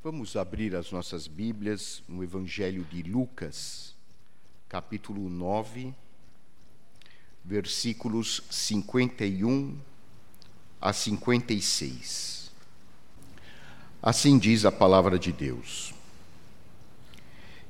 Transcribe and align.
Vamos 0.00 0.36
abrir 0.36 0.76
as 0.76 0.92
nossas 0.92 1.26
Bíblias 1.26 2.04
no 2.08 2.22
Evangelho 2.22 2.84
de 2.84 3.02
Lucas, 3.02 3.96
capítulo 4.68 5.28
9, 5.28 5.92
versículos 7.44 8.44
51 8.48 9.76
a 10.80 10.92
56. 10.92 12.52
Assim 14.00 14.38
diz 14.38 14.64
a 14.64 14.70
palavra 14.70 15.18
de 15.18 15.32
Deus. 15.32 15.92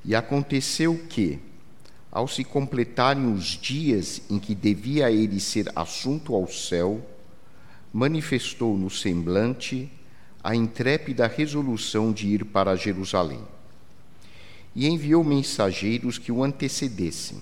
E 0.05 0.15
aconteceu 0.15 1.07
que, 1.09 1.39
ao 2.13 2.29
se 2.29 2.45
completarem 2.45 3.33
os 3.33 3.59
dias 3.59 4.21
em 4.29 4.39
que 4.39 4.55
devia 4.55 5.11
ele 5.11 5.41
ser 5.41 5.73
assunto 5.75 6.35
ao 6.35 6.47
céu, 6.47 7.03
manifestou 7.91 8.77
no 8.77 8.91
semblante 8.91 9.91
a 10.43 10.55
intrépida 10.55 11.27
resolução 11.27 12.13
de 12.13 12.29
ir 12.29 12.45
para 12.45 12.77
Jerusalém. 12.77 13.41
E 14.75 14.87
enviou 14.87 15.25
mensageiros 15.25 16.19
que 16.19 16.31
o 16.31 16.43
antecedessem. 16.43 17.39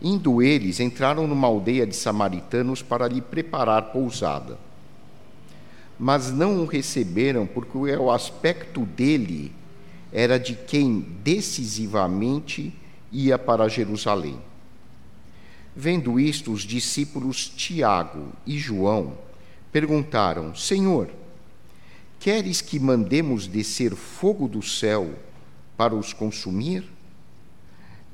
Indo 0.00 0.42
eles, 0.42 0.80
entraram 0.80 1.26
numa 1.26 1.46
aldeia 1.46 1.86
de 1.86 1.94
samaritanos 1.94 2.82
para 2.82 3.08
lhe 3.08 3.20
preparar 3.20 3.92
pousada. 3.92 4.58
Mas 5.98 6.32
não 6.32 6.62
o 6.62 6.66
receberam, 6.66 7.46
porque 7.46 7.78
o 7.78 8.10
aspecto 8.10 8.84
dele 8.84 9.52
era 10.12 10.38
de 10.38 10.54
quem 10.54 11.00
decisivamente 11.22 12.74
ia 13.12 13.38
para 13.38 13.68
Jerusalém. 13.68 14.38
Vendo 15.74 16.20
isto, 16.20 16.52
os 16.52 16.62
discípulos 16.62 17.48
Tiago 17.48 18.28
e 18.46 18.58
João 18.58 19.14
perguntaram: 19.70 20.54
Senhor, 20.54 21.08
Queres 22.22 22.60
que 22.60 22.78
mandemos 22.78 23.48
descer 23.48 23.96
fogo 23.96 24.46
do 24.46 24.62
céu 24.62 25.12
para 25.76 25.92
os 25.92 26.12
consumir? 26.12 26.84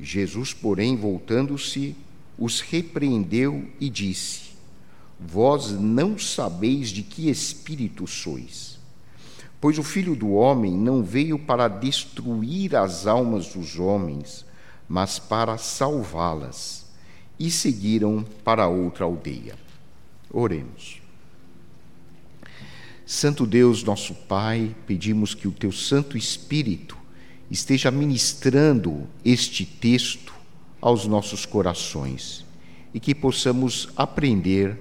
Jesus, 0.00 0.54
porém, 0.54 0.96
voltando-se, 0.96 1.94
os 2.38 2.62
repreendeu 2.62 3.68
e 3.78 3.90
disse: 3.90 4.52
Vós 5.20 5.72
não 5.72 6.18
sabeis 6.18 6.88
de 6.88 7.02
que 7.02 7.28
espírito 7.28 8.06
sois. 8.06 8.78
Pois 9.60 9.76
o 9.76 9.82
Filho 9.82 10.16
do 10.16 10.32
Homem 10.32 10.72
não 10.72 11.02
veio 11.02 11.38
para 11.38 11.68
destruir 11.68 12.76
as 12.76 13.06
almas 13.06 13.52
dos 13.52 13.78
homens, 13.78 14.46
mas 14.88 15.18
para 15.18 15.58
salvá-las. 15.58 16.86
E 17.38 17.50
seguiram 17.50 18.24
para 18.42 18.68
outra 18.68 19.04
aldeia. 19.04 19.54
Oremos. 20.32 20.97
Santo 23.08 23.46
Deus, 23.46 23.82
nosso 23.82 24.14
Pai, 24.14 24.76
pedimos 24.86 25.34
que 25.34 25.48
o 25.48 25.50
teu 25.50 25.72
Santo 25.72 26.18
Espírito 26.18 26.94
esteja 27.50 27.90
ministrando 27.90 29.08
este 29.24 29.64
texto 29.64 30.34
aos 30.78 31.06
nossos 31.06 31.46
corações 31.46 32.44
e 32.92 33.00
que 33.00 33.14
possamos 33.14 33.88
aprender 33.96 34.78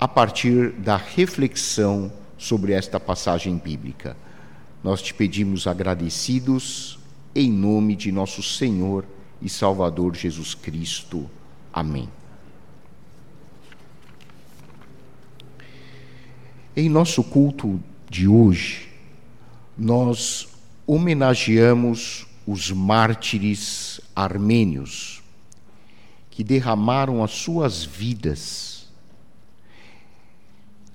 a 0.00 0.08
partir 0.08 0.70
da 0.70 0.96
reflexão 0.96 2.10
sobre 2.38 2.72
esta 2.72 2.98
passagem 2.98 3.58
bíblica. 3.58 4.16
Nós 4.82 5.02
te 5.02 5.12
pedimos 5.12 5.66
agradecidos 5.66 6.98
em 7.34 7.52
nome 7.52 7.94
de 7.94 8.10
nosso 8.10 8.42
Senhor 8.42 9.04
e 9.42 9.50
Salvador 9.50 10.16
Jesus 10.16 10.54
Cristo. 10.54 11.28
Amém. 11.70 12.08
Em 16.80 16.88
nosso 16.88 17.24
culto 17.24 17.82
de 18.08 18.28
hoje, 18.28 18.88
nós 19.76 20.46
homenageamos 20.86 22.24
os 22.46 22.70
mártires 22.70 24.00
armênios 24.14 25.20
que 26.30 26.44
derramaram 26.44 27.24
as 27.24 27.32
suas 27.32 27.82
vidas 27.84 28.86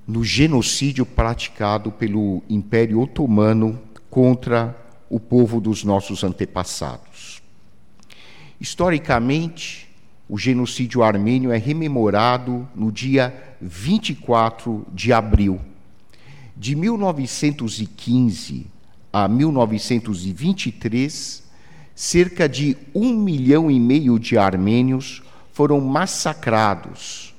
no 0.08 0.24
genocídio 0.24 1.06
praticado 1.06 1.92
pelo 1.92 2.42
Império 2.50 3.02
Otomano 3.02 3.78
contra 4.10 4.74
o 5.10 5.20
povo 5.20 5.60
dos 5.60 5.84
nossos 5.84 6.24
antepassados. 6.24 7.42
Historicamente, 8.58 9.90
o 10.30 10.38
genocídio 10.38 11.04
armênio 11.04 11.52
é 11.52 11.58
rememorado 11.58 12.66
no 12.74 12.90
dia 12.90 13.58
24 13.60 14.88
de 14.94 15.12
abril 15.12 15.60
de 16.56 16.76
1915 16.76 18.68
a 19.12 19.28
1923, 19.28 21.44
cerca 21.96 22.50
de 22.50 22.76
um 22.94 23.14
milhão 23.14 23.70
e 23.70 23.80
meio 23.80 24.18
de 24.18 24.38
armênios 24.38 25.22
foram 25.52 25.80
massacrados 25.80 27.36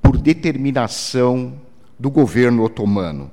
por 0.00 0.16
determinação 0.16 1.60
do 1.98 2.10
governo 2.10 2.64
otomano. 2.64 3.30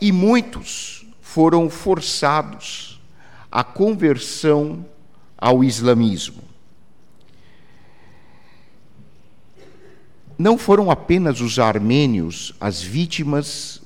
E 0.00 0.12
muitos 0.12 1.06
foram 1.20 1.70
forçados 1.70 3.00
à 3.50 3.64
conversão 3.64 4.84
ao 5.36 5.64
islamismo. 5.64 6.42
Não 10.38 10.56
foram 10.56 10.90
apenas 10.90 11.40
os 11.40 11.58
armênios 11.58 12.54
as 12.60 12.80
vítimas 12.80 13.77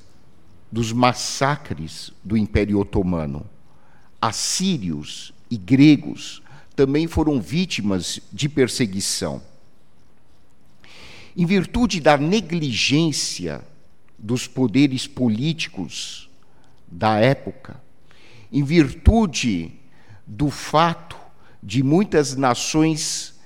dos 0.73 0.91
massacres 0.91 2.11
do 2.23 2.35
Império 2.35 2.79
Otomano. 2.79 3.45
Assírios 4.19 5.31
e 5.47 5.55
gregos 5.55 6.41
também 6.75 7.05
foram 7.05 7.39
vítimas 7.39 8.19
de 8.33 8.49
perseguição. 8.49 9.39
Em 11.37 11.45
virtude 11.45 11.99
da 11.99 12.17
negligência 12.17 13.63
dos 14.17 14.47
poderes 14.47 15.05
políticos 15.05 16.27
da 16.87 17.19
época, 17.19 17.79
em 18.51 18.63
virtude 18.63 19.73
do 20.25 20.49
fato 20.49 21.17
de 21.61 21.83
muitas 21.83 22.35
nações 22.35 23.39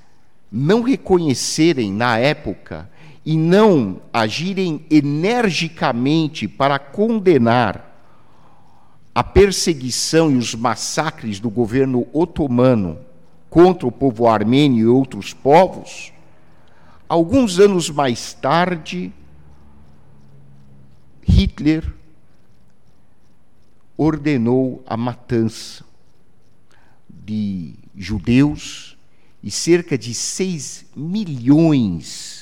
não 0.50 0.82
reconhecerem 0.82 1.92
na 1.92 2.18
época 2.18 2.90
e 3.28 3.38
não 3.38 4.00
agirem 4.14 4.86
energicamente 4.90 6.48
para 6.48 6.80
condenar 6.80 7.94
a 9.14 9.22
perseguição 9.22 10.32
e 10.32 10.38
os 10.38 10.56
massacres 10.56 11.38
do 11.38 11.50
governo 11.50 12.08
otomano 12.14 12.98
contra 13.50 13.86
o 13.86 13.92
povo 13.92 14.28
armênio 14.28 14.80
e 14.80 14.88
outros 14.88 15.34
povos, 15.34 16.14
alguns 17.10 17.60
anos 17.60 17.90
mais 17.90 18.32
tarde, 18.32 19.12
Hitler 21.22 21.84
ordenou 23.98 24.82
a 24.88 24.96
matança 24.96 25.84
de 27.10 27.74
judeus 27.94 28.98
e 29.44 29.52
cerca 29.52 29.98
de 29.98 30.14
6 30.14 30.86
milhões 30.96 32.37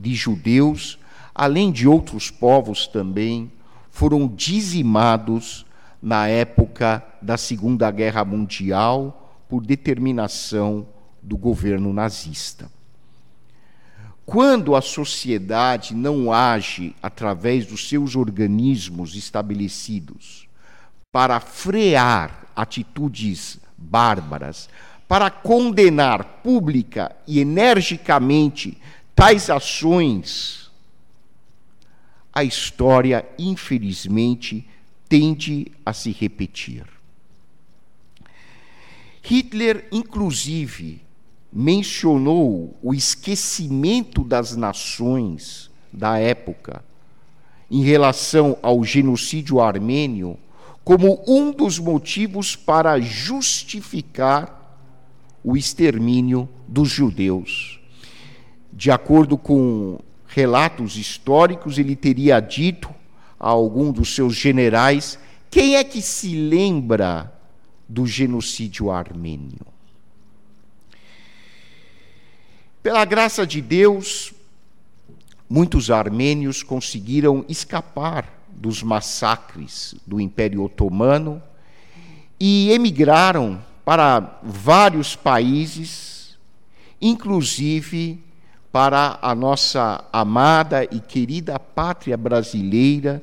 de 0.00 0.14
judeus, 0.14 0.98
além 1.34 1.70
de 1.70 1.86
outros 1.86 2.30
povos 2.30 2.86
também, 2.86 3.52
foram 3.90 4.26
dizimados 4.26 5.66
na 6.02 6.26
época 6.26 7.04
da 7.20 7.36
Segunda 7.36 7.90
Guerra 7.90 8.24
Mundial 8.24 9.36
por 9.48 9.64
determinação 9.64 10.86
do 11.22 11.36
governo 11.36 11.92
nazista. 11.92 12.70
Quando 14.24 14.76
a 14.76 14.80
sociedade 14.80 15.94
não 15.94 16.32
age 16.32 16.94
através 17.02 17.66
dos 17.66 17.88
seus 17.88 18.14
organismos 18.14 19.14
estabelecidos 19.16 20.48
para 21.12 21.40
frear 21.40 22.46
atitudes 22.54 23.58
bárbaras, 23.76 24.68
para 25.08 25.28
condenar 25.28 26.22
pública 26.44 27.16
e 27.26 27.40
energicamente 27.40 28.78
tais 29.14 29.50
ações, 29.50 30.70
a 32.32 32.44
história, 32.44 33.26
infelizmente, 33.38 34.66
tende 35.08 35.70
a 35.84 35.92
se 35.92 36.12
repetir. 36.12 36.84
Hitler, 39.22 39.88
inclusive, 39.90 41.02
mencionou 41.52 42.76
o 42.80 42.94
esquecimento 42.94 44.22
das 44.22 44.56
nações 44.56 45.70
da 45.92 46.18
época 46.18 46.84
em 47.70 47.82
relação 47.82 48.56
ao 48.62 48.84
genocídio 48.84 49.60
armênio 49.60 50.38
como 50.84 51.22
um 51.26 51.52
dos 51.52 51.78
motivos 51.78 52.54
para 52.54 53.00
justificar 53.00 54.78
o 55.42 55.56
extermínio 55.56 56.48
dos 56.66 56.88
judeus 56.88 57.79
de 58.72 58.90
acordo 58.90 59.36
com 59.36 59.98
relatos 60.26 60.96
históricos, 60.96 61.78
ele 61.78 61.96
teria 61.96 62.40
dito 62.40 62.88
a 63.38 63.48
algum 63.48 63.90
dos 63.90 64.14
seus 64.14 64.34
generais 64.34 65.18
Quem 65.50 65.74
é 65.74 65.82
que 65.82 66.00
se 66.00 66.34
lembra 66.36 67.32
do 67.88 68.06
genocídio 68.06 68.90
armênio? 68.90 69.66
Pela 72.82 73.04
graça 73.04 73.44
de 73.44 73.60
Deus, 73.60 74.32
muitos 75.48 75.90
armênios 75.90 76.62
conseguiram 76.62 77.44
escapar 77.48 78.32
dos 78.48 78.82
massacres 78.82 79.94
do 80.06 80.20
Império 80.20 80.62
Otomano 80.62 81.42
e 82.38 82.70
emigraram 82.70 83.60
para 83.84 84.38
vários 84.42 85.16
países, 85.16 86.38
inclusive 87.00 88.22
para 88.72 89.18
a 89.20 89.34
nossa 89.34 90.04
amada 90.12 90.84
e 90.84 91.00
querida 91.00 91.58
pátria 91.58 92.16
brasileira, 92.16 93.22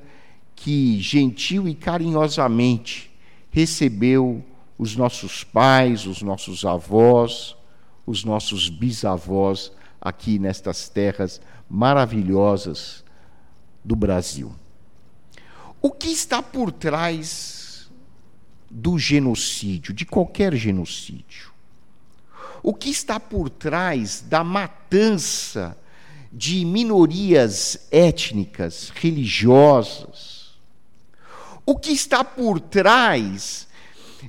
que 0.56 1.00
gentil 1.00 1.68
e 1.68 1.76
carinhosamente 1.76 3.12
recebeu 3.50 4.44
os 4.78 4.96
nossos 4.96 5.44
pais, 5.44 6.06
os 6.06 6.22
nossos 6.22 6.66
avós, 6.66 7.56
os 8.06 8.24
nossos 8.24 8.70
bisavós 8.70 9.72
aqui 10.02 10.38
nestas 10.38 10.90
terras 10.90 11.42
maravilhosas 11.70 13.04
do 13.84 13.96
Brasil. 13.96 14.54
O 15.82 15.92
que 15.92 16.10
está 16.10 16.42
por 16.42 16.72
trás 16.72 17.90
do 18.70 19.00
genocídio, 19.00 19.94
de 19.94 20.06
qualquer 20.06 20.54
genocídio? 20.56 21.57
O 22.68 22.74
que 22.74 22.90
está 22.90 23.18
por 23.18 23.50
trás 23.50 24.22
da 24.28 24.44
matança 24.44 25.78
de 26.30 26.66
minorias 26.66 27.88
étnicas, 27.90 28.92
religiosas? 28.94 30.52
O 31.66 31.78
que 31.78 31.94
está 31.94 32.26
por 32.26 32.60
trás 32.60 33.70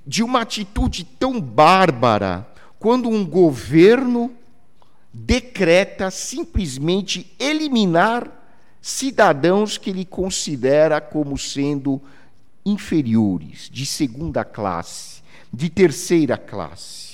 de 0.06 0.22
uma 0.22 0.42
atitude 0.42 1.02
tão 1.02 1.40
bárbara 1.40 2.46
quando 2.78 3.08
um 3.08 3.26
governo 3.26 4.30
decreta 5.12 6.08
simplesmente 6.08 7.34
eliminar 7.40 8.30
cidadãos 8.80 9.76
que 9.76 9.90
ele 9.90 10.04
considera 10.04 11.00
como 11.00 11.36
sendo 11.36 12.00
inferiores, 12.64 13.68
de 13.68 13.84
segunda 13.84 14.44
classe, 14.44 15.24
de 15.52 15.68
terceira 15.68 16.38
classe. 16.38 17.07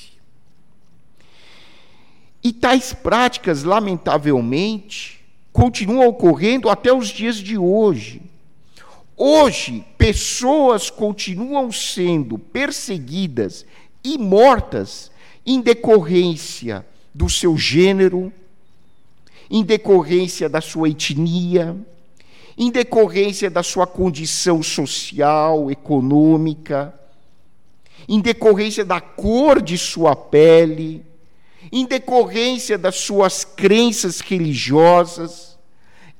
E 2.44 2.52
tais 2.52 2.92
práticas, 2.92 3.64
lamentavelmente, 3.64 5.24
continuam 5.50 6.06
ocorrendo 6.06 6.68
até 6.68 6.92
os 6.92 7.08
dias 7.08 7.36
de 7.36 7.56
hoje. 7.56 8.20
Hoje, 9.16 9.82
pessoas 9.96 10.90
continuam 10.90 11.72
sendo 11.72 12.38
perseguidas 12.38 13.64
e 14.04 14.18
mortas 14.18 15.10
em 15.46 15.62
decorrência 15.62 16.84
do 17.14 17.30
seu 17.30 17.56
gênero, 17.56 18.30
em 19.48 19.62
decorrência 19.62 20.46
da 20.46 20.60
sua 20.60 20.90
etnia, 20.90 21.74
em 22.58 22.70
decorrência 22.70 23.48
da 23.48 23.62
sua 23.62 23.86
condição 23.86 24.62
social, 24.62 25.70
econômica, 25.70 26.92
em 28.06 28.20
decorrência 28.20 28.84
da 28.84 29.00
cor 29.00 29.62
de 29.62 29.78
sua 29.78 30.14
pele, 30.14 31.04
em 31.76 31.84
decorrência 31.84 32.78
das 32.78 32.94
suas 32.94 33.44
crenças 33.44 34.20
religiosas, 34.20 35.58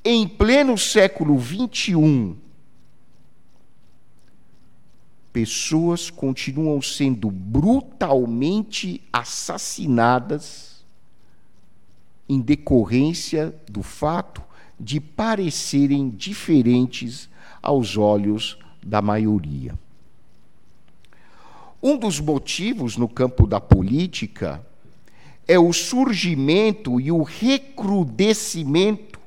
em 0.04 0.26
pleno 0.26 0.76
século 0.76 1.40
XXI, 1.40 2.34
pessoas 5.32 6.10
continuam 6.10 6.82
sendo 6.82 7.30
brutalmente 7.30 9.00
assassinadas 9.12 10.84
em 12.28 12.40
decorrência 12.40 13.54
do 13.70 13.84
fato 13.84 14.42
de 14.78 14.98
parecerem 14.98 16.10
diferentes 16.10 17.28
aos 17.62 17.96
olhos 17.96 18.58
da 18.84 19.00
maioria. 19.00 19.78
Um 21.80 21.96
dos 21.96 22.18
motivos 22.18 22.96
no 22.96 23.08
campo 23.08 23.46
da 23.46 23.60
política 23.60 24.60
é 25.46 25.58
o 25.58 25.72
surgimento 25.72 27.00
e 27.00 27.12
o 27.12 27.22
recrudescimento 27.22 29.20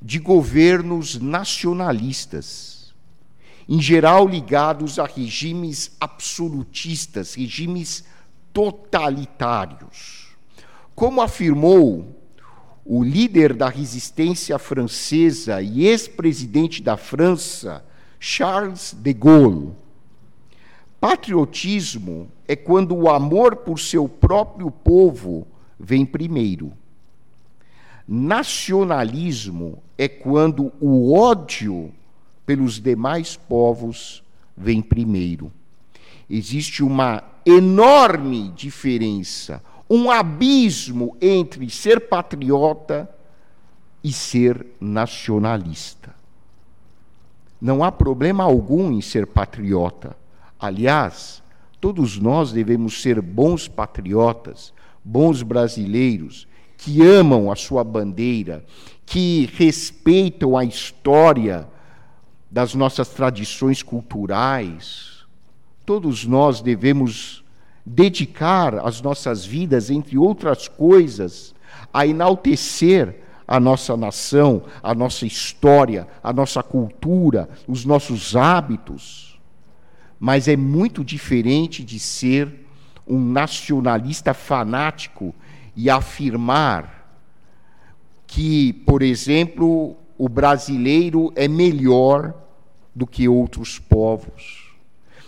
de 0.00 0.18
governos 0.18 1.20
nacionalistas, 1.20 2.92
em 3.68 3.80
geral 3.80 4.26
ligados 4.26 4.98
a 4.98 5.06
regimes 5.06 5.92
absolutistas, 6.00 7.34
regimes 7.34 8.04
totalitários. 8.52 10.28
Como 10.94 11.20
afirmou 11.20 12.20
o 12.84 13.02
líder 13.02 13.54
da 13.54 13.68
resistência 13.68 14.58
francesa 14.58 15.62
e 15.62 15.86
ex-presidente 15.86 16.82
da 16.82 16.96
França, 16.96 17.84
Charles 18.18 18.92
de 18.92 19.12
Gaulle. 19.12 19.72
Patriotismo 21.02 22.30
é 22.46 22.54
quando 22.54 22.94
o 22.94 23.10
amor 23.10 23.56
por 23.56 23.80
seu 23.80 24.08
próprio 24.08 24.70
povo 24.70 25.44
vem 25.76 26.06
primeiro. 26.06 26.72
Nacionalismo 28.06 29.82
é 29.98 30.06
quando 30.06 30.72
o 30.80 31.12
ódio 31.12 31.92
pelos 32.46 32.78
demais 32.78 33.34
povos 33.34 34.22
vem 34.56 34.80
primeiro. 34.80 35.50
Existe 36.30 36.84
uma 36.84 37.24
enorme 37.44 38.52
diferença 38.52 39.60
um 39.90 40.08
abismo 40.08 41.16
entre 41.20 41.68
ser 41.68 42.08
patriota 42.08 43.10
e 44.04 44.12
ser 44.12 44.64
nacionalista. 44.80 46.14
Não 47.60 47.82
há 47.82 47.90
problema 47.90 48.44
algum 48.44 48.92
em 48.92 49.00
ser 49.00 49.26
patriota. 49.26 50.21
Aliás, 50.62 51.42
todos 51.80 52.16
nós 52.20 52.52
devemos 52.52 53.02
ser 53.02 53.20
bons 53.20 53.66
patriotas, 53.66 54.72
bons 55.04 55.42
brasileiros, 55.42 56.46
que 56.78 57.04
amam 57.04 57.50
a 57.50 57.56
sua 57.56 57.82
bandeira, 57.82 58.64
que 59.04 59.50
respeitam 59.54 60.56
a 60.56 60.64
história 60.64 61.68
das 62.48 62.76
nossas 62.76 63.08
tradições 63.08 63.82
culturais. 63.82 65.26
Todos 65.84 66.24
nós 66.24 66.60
devemos 66.60 67.42
dedicar 67.84 68.86
as 68.86 69.02
nossas 69.02 69.44
vidas, 69.44 69.90
entre 69.90 70.16
outras 70.16 70.68
coisas, 70.68 71.56
a 71.92 72.06
enaltecer 72.06 73.16
a 73.48 73.58
nossa 73.58 73.96
nação, 73.96 74.62
a 74.80 74.94
nossa 74.94 75.26
história, 75.26 76.06
a 76.22 76.32
nossa 76.32 76.62
cultura, 76.62 77.48
os 77.66 77.84
nossos 77.84 78.36
hábitos. 78.36 79.31
Mas 80.22 80.46
é 80.46 80.56
muito 80.56 81.04
diferente 81.04 81.82
de 81.82 81.98
ser 81.98 82.48
um 83.04 83.18
nacionalista 83.18 84.32
fanático 84.32 85.34
e 85.74 85.90
afirmar 85.90 87.18
que, 88.24 88.72
por 88.86 89.02
exemplo, 89.02 89.96
o 90.16 90.28
brasileiro 90.28 91.32
é 91.34 91.48
melhor 91.48 92.32
do 92.94 93.04
que 93.04 93.28
outros 93.28 93.80
povos 93.80 94.62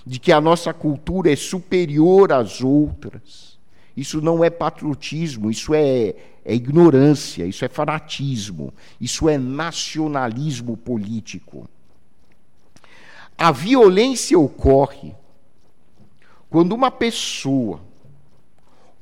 de 0.07 0.19
que 0.19 0.31
a 0.31 0.41
nossa 0.41 0.73
cultura 0.73 1.33
é 1.33 1.37
superior 1.37 2.33
às 2.33 2.61
outras. 2.61 3.59
Isso 3.97 4.21
não 4.21 4.45
é 4.45 4.51
patriotismo, 4.51 5.51
isso 5.51 5.73
é, 5.73 6.15
é 6.45 6.55
ignorância, 6.55 7.47
isso 7.47 7.65
é 7.65 7.69
fanatismo, 7.69 8.73
isso 9.01 9.29
é 9.29 9.39
nacionalismo 9.39 10.77
político. 10.77 11.69
A 13.37 13.51
violência 13.51 14.39
ocorre 14.39 15.15
quando 16.49 16.73
uma 16.73 16.91
pessoa, 16.91 17.81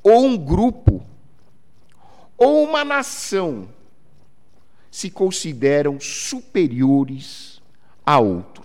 ou 0.03 0.25
um 0.25 0.37
grupo, 0.37 1.05
ou 2.37 2.65
uma 2.65 2.85
nação 2.85 3.69
se 4.91 5.11
consideram 5.11 6.01
superiores 6.01 7.63
a 8.05 8.19
outra 8.19 8.63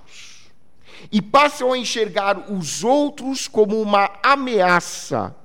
e 1.11 1.21
passam 1.21 1.73
a 1.73 1.77
enxergar 1.77 2.51
os 2.51 2.83
outros 2.83 3.47
como 3.47 3.79
uma 3.79 4.11
ameaça 4.23 5.35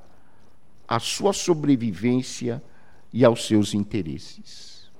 à 0.88 0.98
sua 0.98 1.32
sobrevivência 1.32 2.62
e 3.12 3.24
aos 3.24 3.46
seus 3.46 3.74
interesses. 3.74 4.90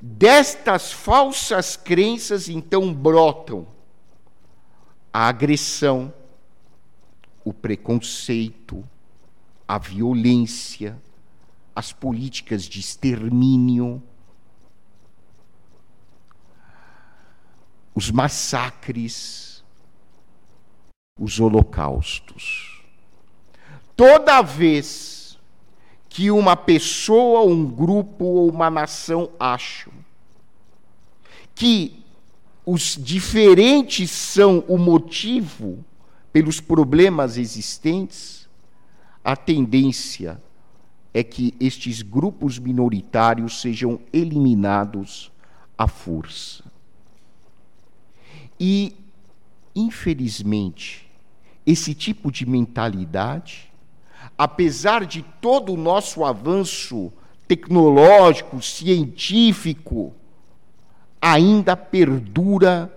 Destas 0.00 0.92
falsas 0.92 1.76
crenças, 1.76 2.48
então, 2.48 2.92
brotam 2.92 3.73
a 5.14 5.28
agressão, 5.28 6.12
o 7.44 7.52
preconceito, 7.52 8.82
a 9.66 9.78
violência, 9.78 11.00
as 11.72 11.92
políticas 11.92 12.64
de 12.64 12.80
extermínio, 12.80 14.02
os 17.94 18.10
massacres, 18.10 19.62
os 21.16 21.38
holocaustos. 21.38 22.84
Toda 23.94 24.42
vez 24.42 25.38
que 26.08 26.28
uma 26.32 26.56
pessoa, 26.56 27.42
um 27.44 27.64
grupo 27.64 28.24
ou 28.24 28.50
uma 28.50 28.68
nação 28.68 29.30
acham 29.38 29.92
que 31.54 32.03
os 32.66 32.98
diferentes 33.00 34.10
são 34.10 34.64
o 34.66 34.78
motivo 34.78 35.84
pelos 36.32 36.60
problemas 36.60 37.36
existentes, 37.36 38.48
a 39.22 39.36
tendência 39.36 40.42
é 41.12 41.22
que 41.22 41.54
estes 41.60 42.02
grupos 42.02 42.58
minoritários 42.58 43.60
sejam 43.60 44.00
eliminados 44.12 45.30
à 45.78 45.86
força. 45.86 46.64
E, 48.58 48.96
infelizmente, 49.76 51.08
esse 51.64 51.94
tipo 51.94 52.32
de 52.32 52.44
mentalidade, 52.44 53.70
apesar 54.36 55.06
de 55.06 55.22
todo 55.40 55.72
o 55.72 55.76
nosso 55.76 56.24
avanço 56.24 57.12
tecnológico, 57.46 58.60
científico, 58.60 60.14
ainda 61.24 61.74
perdura 61.74 62.92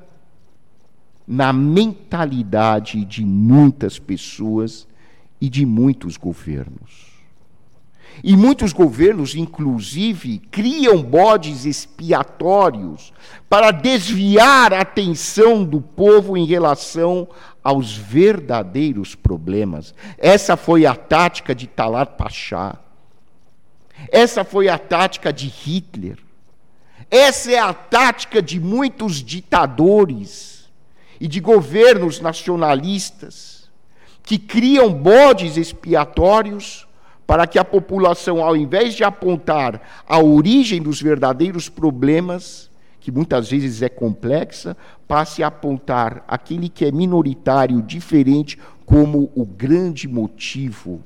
na 1.25 1.53
mentalidade 1.53 3.05
de 3.05 3.24
muitas 3.24 3.98
pessoas 3.98 4.86
e 5.39 5.48
de 5.48 5.65
muitos 5.65 6.17
governos. 6.17 7.07
E 8.22 8.36
muitos 8.36 8.74
governos, 8.74 9.34
inclusive, 9.34 10.39
criam 10.51 11.01
bodes 11.01 11.65
expiatórios 11.65 13.13
para 13.48 13.72
desviar 13.72 14.74
a 14.74 14.81
atenção 14.81 15.63
do 15.63 15.79
povo 15.79 16.36
em 16.36 16.46
relação 16.46 17.29
aos 17.63 17.96
verdadeiros 17.96 19.15
problemas. 19.15 19.96
Essa 20.17 20.57
foi 20.57 20.86
a 20.86 20.96
tática 20.96 21.55
de 21.55 21.65
Talat 21.65 22.17
Pasha. 22.17 22.77
Essa 24.12 24.43
foi 24.43 24.67
a 24.67 24.77
tática 24.77 25.31
de 25.31 25.48
Hitler. 25.48 26.26
Essa 27.09 27.51
é 27.51 27.59
a 27.59 27.73
tática 27.73 28.41
de 28.41 28.59
muitos 28.59 29.23
ditadores 29.23 30.69
e 31.19 31.27
de 31.27 31.39
governos 31.39 32.19
nacionalistas 32.19 33.69
que 34.23 34.37
criam 34.37 34.93
bodes 34.93 35.55
expiatórios 35.55 36.85
para 37.25 37.47
que 37.47 37.57
a 37.57 37.63
população, 37.63 38.43
ao 38.43 38.55
invés 38.55 38.93
de 38.93 39.03
apontar 39.03 40.03
a 40.07 40.19
origem 40.19 40.81
dos 40.81 41.01
verdadeiros 41.01 41.69
problemas, 41.69 42.69
que 42.99 43.11
muitas 43.11 43.49
vezes 43.49 43.81
é 43.81 43.87
complexa, 43.87 44.75
passe 45.07 45.41
a 45.41 45.47
apontar 45.47 46.25
aquele 46.27 46.67
que 46.67 46.83
é 46.83 46.91
minoritário, 46.91 47.81
diferente, 47.81 48.59
como 48.85 49.31
o 49.33 49.45
grande 49.45 50.07
motivo 50.09 51.01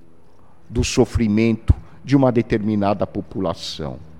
do 0.67 0.83
sofrimento 0.83 1.73
de 2.03 2.15
uma 2.15 2.31
determinada 2.31 3.05
população. 3.05 4.10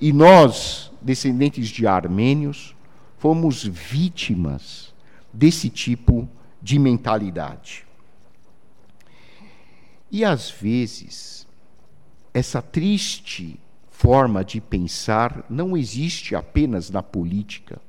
E 0.00 0.12
nós, 0.12 0.92
descendentes 1.00 1.68
de 1.68 1.86
armênios, 1.86 2.74
fomos 3.18 3.64
vítimas 3.64 4.94
desse 5.32 5.70
tipo 5.70 6.28
de 6.60 6.78
mentalidade. 6.78 7.86
E 10.10 10.24
às 10.24 10.50
vezes, 10.50 11.46
essa 12.32 12.60
triste 12.60 13.58
forma 13.90 14.44
de 14.44 14.60
pensar 14.60 15.44
não 15.48 15.76
existe 15.76 16.36
apenas 16.36 16.90
na 16.90 17.02
política, 17.02 17.80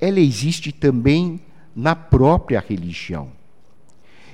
ela 0.00 0.20
existe 0.20 0.70
também 0.70 1.40
na 1.74 1.96
própria 1.96 2.60
religião. 2.60 3.32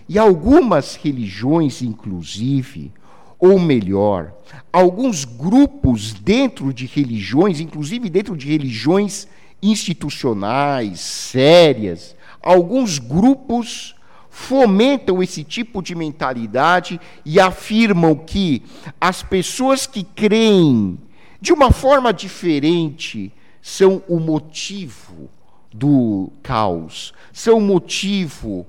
E 0.06 0.18
algumas 0.18 0.96
religiões, 0.96 1.80
inclusive, 1.80 2.92
ou 3.44 3.58
melhor, 3.58 4.32
alguns 4.72 5.26
grupos 5.26 6.14
dentro 6.14 6.72
de 6.72 6.86
religiões, 6.86 7.60
inclusive 7.60 8.08
dentro 8.08 8.34
de 8.34 8.48
religiões 8.48 9.28
institucionais, 9.62 11.00
sérias, 11.00 12.16
alguns 12.42 12.98
grupos 12.98 13.94
fomentam 14.30 15.22
esse 15.22 15.44
tipo 15.44 15.82
de 15.82 15.94
mentalidade 15.94 16.98
e 17.22 17.38
afirmam 17.38 18.14
que 18.14 18.62
as 18.98 19.22
pessoas 19.22 19.86
que 19.86 20.02
creem 20.02 20.98
de 21.38 21.52
uma 21.52 21.70
forma 21.70 22.14
diferente 22.14 23.30
são 23.60 24.02
o 24.08 24.18
motivo 24.18 25.28
do 25.70 26.32
caos, 26.42 27.12
são 27.30 27.58
o 27.58 27.60
motivo 27.60 28.66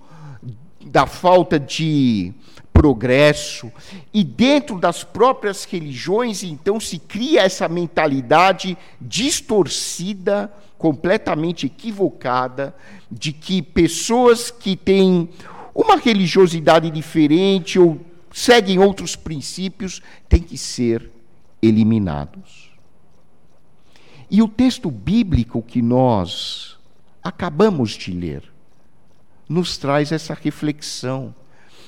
da 0.86 1.05
falta 1.05 1.58
de 1.58 2.34
progresso, 2.75 3.72
e 4.13 4.22
dentro 4.22 4.77
das 4.77 5.01
próprias 5.01 5.63
religiões, 5.63 6.44
então, 6.44 6.77
se 6.77 7.00
cria 7.00 7.41
essa 7.41 7.70
mentalidade 7.70 8.77
distorcida, 9.00 10.51
completamente 10.77 11.65
equivocada, 11.65 12.75
de 13.10 13.32
que 13.32 13.62
pessoas 13.62 14.51
que 14.51 14.75
têm 14.75 15.29
uma 15.74 15.96
religiosidade 15.96 16.91
diferente 16.91 17.79
ou 17.79 17.98
seguem 18.32 18.77
outros 18.77 19.15
princípios 19.15 20.01
têm 20.27 20.41
que 20.41 20.58
ser 20.58 21.10
eliminados. 21.62 22.72
E 24.29 24.41
o 24.41 24.50
texto 24.50 24.91
bíblico 24.91 25.62
que 25.62 25.82
nós 25.82 26.77
acabamos 27.24 27.91
de 27.91 28.12
ler 28.12 28.44
nos 29.48 29.77
traz 29.77 30.12
essa 30.12 30.34
reflexão 30.34 31.34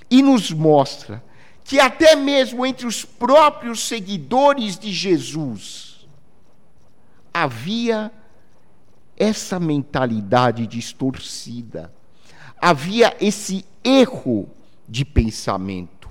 e 0.10 0.22
nos 0.22 0.52
mostra 0.52 1.24
que 1.64 1.80
até 1.80 2.16
mesmo 2.16 2.66
entre 2.66 2.88
os 2.88 3.04
próprios 3.04 3.88
seguidores 3.88 4.80
de 4.80 4.92
Jesus 4.92 6.08
havia 7.34 8.12
essa 9.18 9.60
mentalidade 9.60 10.66
distorcida, 10.66 11.94
havia 12.62 13.16
esse 13.20 13.66
erro 13.84 14.50
de 14.88 15.04
pensamento, 15.04 16.10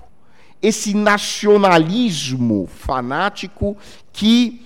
esse 0.61 0.93
nacionalismo 0.93 2.67
fanático 2.67 3.75
que 4.13 4.65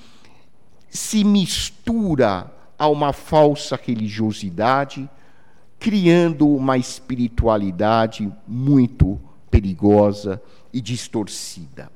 se 0.90 1.24
mistura 1.24 2.52
a 2.78 2.88
uma 2.88 3.14
falsa 3.14 3.80
religiosidade, 3.82 5.10
criando 5.82 6.48
uma 6.48 6.78
espiritualidade 6.78 8.32
muito 8.48 9.20
perigosa 9.50 10.40
e 10.72 10.80
distorcida. 10.80 11.92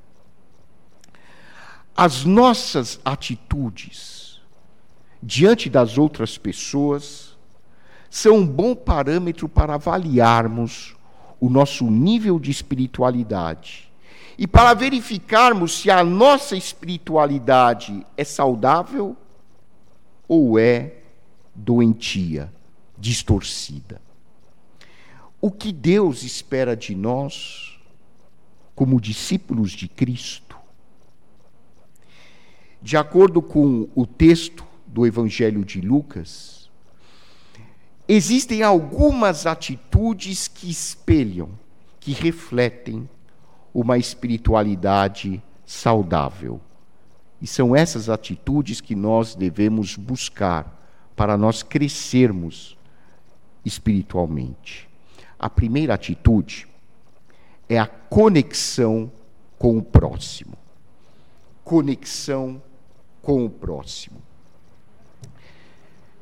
As 1.96 2.26
nossas 2.26 3.00
atitudes 3.06 4.42
diante 5.22 5.70
das 5.70 6.00
outras 6.00 6.36
pessoas 6.36 7.38
são 8.10 8.38
um 8.38 8.48
bom 8.48 8.74
parâmetro 8.74 9.48
para 9.48 9.76
avaliarmos 9.76 10.96
o 11.40 11.48
nosso 11.48 11.86
nível 11.86 12.40
de 12.40 12.50
espiritualidade 12.50 13.92
e 14.36 14.48
para 14.48 14.74
verificarmos 14.74 15.82
se 15.82 15.92
a 15.92 16.04
nossa 16.04 16.58
espiritualidade 16.58 18.04
é 18.18 18.24
saudável 18.24 19.16
ou 20.28 20.58
é 20.58 20.96
doentia, 21.54 22.52
distorcida. 22.98 24.02
O 25.42 25.52
que 25.52 25.72
Deus 25.72 26.24
espera 26.24 26.76
de 26.76 26.96
nós, 26.96 27.80
como 28.74 29.00
discípulos 29.00 29.72
de 29.72 29.88
Cristo, 29.88 30.58
de 32.82 32.98
acordo 32.98 33.42
com 33.42 33.88
o 33.96 34.06
texto 34.06 34.66
do 34.86 35.06
Evangelho 35.06 35.66
de 35.66 35.82
Lucas, 35.82 36.70
existem 38.08 38.62
algumas 38.62 39.46
atitudes 39.46 40.48
que 40.48 40.70
espelham, 40.70 41.50
que 42.00 42.12
refletem 42.12 43.10
uma 43.74 43.98
espiritualidade 43.98 45.42
saudável. 45.66 46.62
E 47.42 47.48
são 47.48 47.76
essas 47.76 48.10
atitudes 48.10 48.80
que 48.80 48.96
nós 48.96 49.36
devemos 49.36 49.96
buscar 49.96 50.82
para 51.16 51.38
nós 51.38 51.62
crescermos 51.62 52.75
espiritualmente. 53.66 54.88
A 55.38 55.50
primeira 55.50 55.96
atitude 55.96 56.68
é 57.68 57.80
a 57.80 57.88
conexão 57.88 59.12
com 59.58 59.78
o 59.78 59.84
próximo. 59.84 60.58
Conexão 61.64 62.62
com 63.22 63.44
o 63.44 63.50
próximo. 63.50 64.22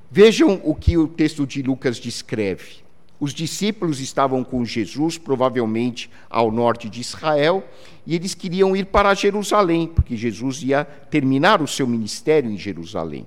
Vejam 0.10 0.62
o 0.64 0.74
que 0.74 0.98
o 0.98 1.08
texto 1.08 1.46
de 1.46 1.62
Lucas 1.62 1.98
descreve. 1.98 2.84
Os 3.20 3.34
discípulos 3.34 4.00
estavam 4.00 4.44
com 4.44 4.66
Jesus, 4.66 5.18
provavelmente 5.18 6.10
ao 6.30 6.52
norte 6.52 6.90
de 6.90 7.02
Israel, 7.02 7.64
e 8.06 8.16
eles 8.16 8.34
queriam 8.34 8.76
ir 8.76 8.88
para 8.88 9.14
Jerusalém, 9.14 9.88
porque 9.88 10.16
Jesus 10.16 10.62
ia 10.62 10.84
terminar 10.84 11.62
o 11.62 11.68
seu 11.68 11.88
ministério 11.88 12.52
em 12.52 12.58
Jerusalém. 12.58 13.26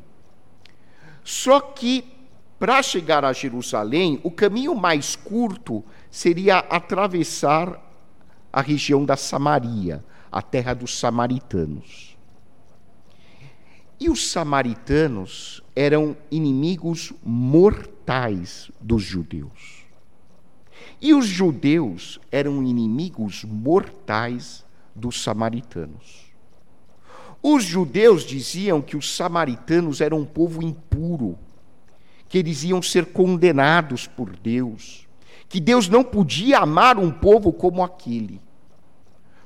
Só 1.24 1.60
que 1.60 2.04
para 2.58 2.82
chegar 2.82 3.24
a 3.24 3.32
Jerusalém, 3.32 4.20
o 4.22 4.30
caminho 4.30 4.74
mais 4.74 5.14
curto 5.14 5.84
seria 6.10 6.58
atravessar 6.58 7.82
a 8.52 8.62
região 8.62 9.04
da 9.04 9.16
Samaria, 9.16 10.02
a 10.32 10.40
terra 10.40 10.72
dos 10.72 10.98
samaritanos. 10.98 12.16
E 14.00 14.08
os 14.08 14.30
samaritanos 14.30 15.62
eram 15.74 16.16
inimigos 16.30 17.12
mortais 17.22 18.70
dos 18.80 19.02
judeus. 19.02 19.84
E 21.00 21.12
os 21.12 21.26
judeus 21.26 22.18
eram 22.32 22.62
inimigos 22.62 23.44
mortais 23.44 24.64
dos 24.94 25.22
samaritanos. 25.22 26.26
Os 27.42 27.62
judeus 27.62 28.24
diziam 28.24 28.80
que 28.80 28.96
os 28.96 29.14
samaritanos 29.14 30.00
eram 30.00 30.20
um 30.20 30.24
povo 30.24 30.62
impuro, 30.62 31.38
que 32.36 32.40
eles 32.40 32.64
iam 32.64 32.82
ser 32.82 33.06
condenados 33.06 34.06
por 34.06 34.28
Deus, 34.36 35.08
que 35.48 35.58
Deus 35.58 35.88
não 35.88 36.04
podia 36.04 36.58
amar 36.58 36.98
um 36.98 37.10
povo 37.10 37.50
como 37.50 37.82
aquele. 37.82 38.42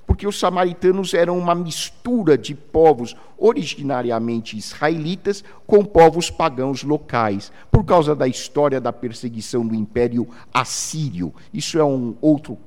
Porque 0.05 0.27
os 0.27 0.37
samaritanos 0.37 1.15
eram 1.15 1.39
uma 1.39 1.55
mistura 1.55 2.37
de 2.37 2.53
povos 2.53 3.15
originariamente 3.39 4.59
israelitas 4.59 5.45
com 5.69 5.85
povos 5.85 6.33
pagãos 6.33 6.83
locais, 6.83 7.53
por 7.71 7.85
causa 7.85 8.13
da 8.13 8.27
história 8.27 8.81
da 8.81 8.93
perseguição 8.93 9.65
do 9.65 9.77
Império 9.77 10.29
Assírio. 10.53 11.33
Isso 11.55 11.79
é 11.79 11.85
um 11.85 12.17
outro, 12.21 12.59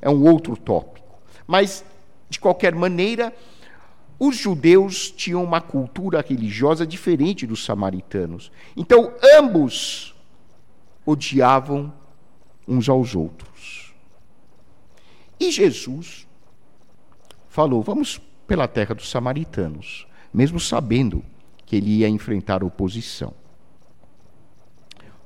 é 0.00 0.08
um 0.08 0.24
outro 0.26 0.56
tópico. 0.56 1.06
Mas, 1.46 1.84
de 2.30 2.40
qualquer 2.40 2.74
maneira, 2.74 3.30
os 4.18 4.36
judeus 4.36 5.10
tinham 5.10 5.44
uma 5.44 5.60
cultura 5.60 6.24
religiosa 6.26 6.86
diferente 6.86 7.46
dos 7.46 7.64
samaritanos. 7.64 8.50
Então, 8.76 9.12
ambos 9.38 10.14
odiavam 11.04 11.92
uns 12.66 12.88
aos 12.88 13.14
outros. 13.14 13.94
E 15.38 15.50
Jesus 15.50 16.26
falou: 17.48 17.82
Vamos 17.82 18.20
pela 18.46 18.66
terra 18.66 18.94
dos 18.94 19.10
samaritanos, 19.10 20.06
mesmo 20.32 20.58
sabendo 20.58 21.22
que 21.66 21.76
ele 21.76 21.98
ia 21.98 22.08
enfrentar 22.08 22.64
oposição. 22.64 23.34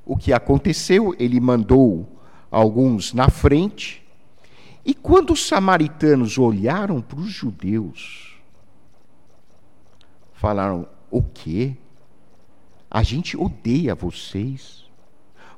O 0.05 0.17
que 0.17 0.33
aconteceu? 0.33 1.15
Ele 1.17 1.39
mandou 1.39 2.19
alguns 2.49 3.13
na 3.13 3.29
frente, 3.29 4.03
e 4.83 4.93
quando 4.93 5.31
os 5.31 5.47
samaritanos 5.47 6.37
olharam 6.37 6.99
para 6.99 7.19
os 7.19 7.31
judeus, 7.31 8.30
falaram: 10.41 10.87
O 11.11 11.21
quê? 11.21 11.75
A 12.89 13.03
gente 13.03 13.37
odeia 13.37 13.93
vocês. 13.93 14.83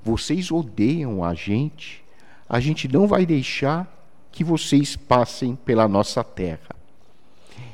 Vocês 0.03 0.51
odeiam 0.51 1.23
a 1.23 1.33
gente. 1.33 2.03
A 2.49 2.59
gente 2.59 2.89
não 2.89 3.07
vai 3.07 3.25
deixar 3.25 3.87
que 4.29 4.43
vocês 4.43 4.97
passem 4.97 5.55
pela 5.55 5.87
nossa 5.87 6.21
terra. 6.21 6.75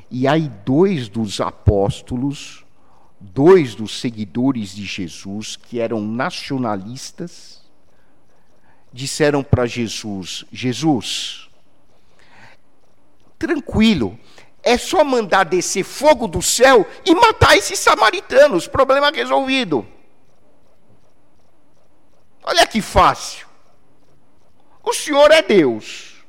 E 0.08 0.28
aí, 0.28 0.48
dois 0.64 1.08
dos 1.08 1.40
apóstolos, 1.40 2.64
dois 3.20 3.74
dos 3.74 3.98
seguidores 4.00 4.72
de 4.74 4.84
Jesus, 4.84 5.56
que 5.56 5.80
eram 5.80 6.00
nacionalistas, 6.00 7.60
disseram 8.92 9.42
para 9.42 9.66
Jesus: 9.66 10.44
Jesus, 10.52 11.48
tranquilo, 13.36 14.16
é 14.62 14.76
só 14.76 15.02
mandar 15.02 15.44
descer 15.44 15.84
fogo 15.84 16.26
do 16.26 16.42
céu 16.42 16.86
e 17.04 17.14
matar 17.14 17.56
esses 17.56 17.78
samaritanos. 17.78 18.66
Problema 18.66 19.10
resolvido. 19.10 19.86
Olha 22.42 22.66
que 22.66 22.80
fácil. 22.80 23.46
O 24.82 24.92
Senhor 24.92 25.30
é 25.30 25.42
Deus. 25.42 26.24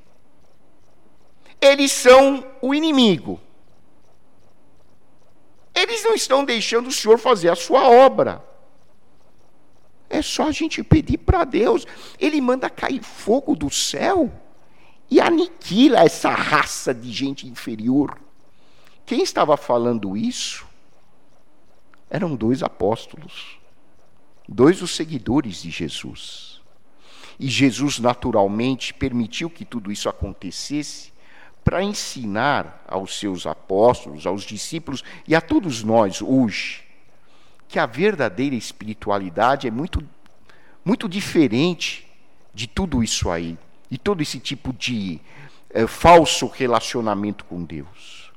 Eles 1.60 1.92
são 1.92 2.46
o 2.62 2.74
inimigo. 2.74 3.40
Eles 5.74 6.04
não 6.04 6.14
estão 6.14 6.44
deixando 6.44 6.88
o 6.88 6.92
Senhor 6.92 7.18
fazer 7.18 7.50
a 7.50 7.56
sua 7.56 7.90
obra. 7.90 8.44
É 10.10 10.22
só 10.22 10.48
a 10.48 10.52
gente 10.52 10.84
pedir 10.84 11.18
para 11.18 11.44
Deus. 11.44 11.86
Ele 12.20 12.42
manda 12.42 12.70
cair 12.70 13.02
fogo 13.02 13.56
do 13.56 13.70
céu 13.70 14.32
e 15.12 15.20
aniquila 15.20 16.00
essa 16.00 16.30
raça 16.30 16.94
de 16.94 17.12
gente 17.12 17.46
inferior. 17.46 18.18
Quem 19.06 19.22
estava 19.22 19.58
falando 19.58 20.16
isso 20.16 20.66
eram 22.10 22.34
dois 22.34 22.64
apóstolos, 22.64 23.60
dois 24.48 24.80
dos 24.80 24.96
seguidores 24.96 25.64
de 25.64 25.70
Jesus. 25.70 26.62
E 27.38 27.50
Jesus, 27.50 28.00
naturalmente, 28.00 28.94
permitiu 28.94 29.50
que 29.50 29.66
tudo 29.66 29.92
isso 29.92 30.08
acontecesse 30.08 31.12
para 31.62 31.84
ensinar 31.84 32.82
aos 32.88 33.20
seus 33.20 33.46
apóstolos, 33.46 34.26
aos 34.26 34.44
discípulos 34.44 35.04
e 35.28 35.36
a 35.36 35.42
todos 35.42 35.84
nós 35.84 36.22
hoje 36.22 36.86
que 37.68 37.80
a 37.80 37.86
verdadeira 37.86 38.56
espiritualidade 38.56 39.68
é 39.68 39.72
muito, 39.72 40.08
muito 40.84 41.08
diferente 41.08 42.08
de 42.54 42.68
tudo 42.68 43.04
isso 43.04 43.30
aí 43.30 43.58
e 43.92 43.98
todo 43.98 44.22
esse 44.22 44.40
tipo 44.40 44.72
de 44.72 45.20
é, 45.70 45.86
falso 45.86 46.48
relacionamento 46.48 47.44
com 47.44 47.62
Deus. 47.64 48.32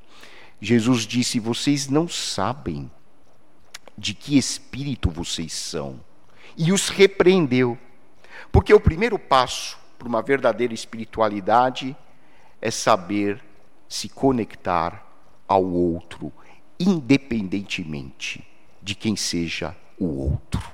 Jesus 0.60 1.06
disse: 1.06 1.38
Vocês 1.38 1.88
não 1.88 2.08
sabem 2.08 2.90
de 3.96 4.12
que 4.12 4.36
espírito 4.36 5.08
vocês 5.08 5.52
são. 5.52 6.00
E 6.56 6.72
os 6.72 6.88
repreendeu. 6.88 7.78
Porque 8.50 8.74
o 8.74 8.80
primeiro 8.80 9.18
passo 9.18 9.78
para 9.98 10.08
uma 10.08 10.22
verdadeira 10.22 10.74
espiritualidade 10.74 11.96
é 12.60 12.70
saber 12.70 13.42
se 13.88 14.08
conectar 14.08 15.06
ao 15.46 15.64
outro, 15.64 16.32
independentemente 16.78 18.44
de 18.82 18.94
quem 18.94 19.16
seja 19.16 19.76
o 19.98 20.06
outro. 20.06 20.73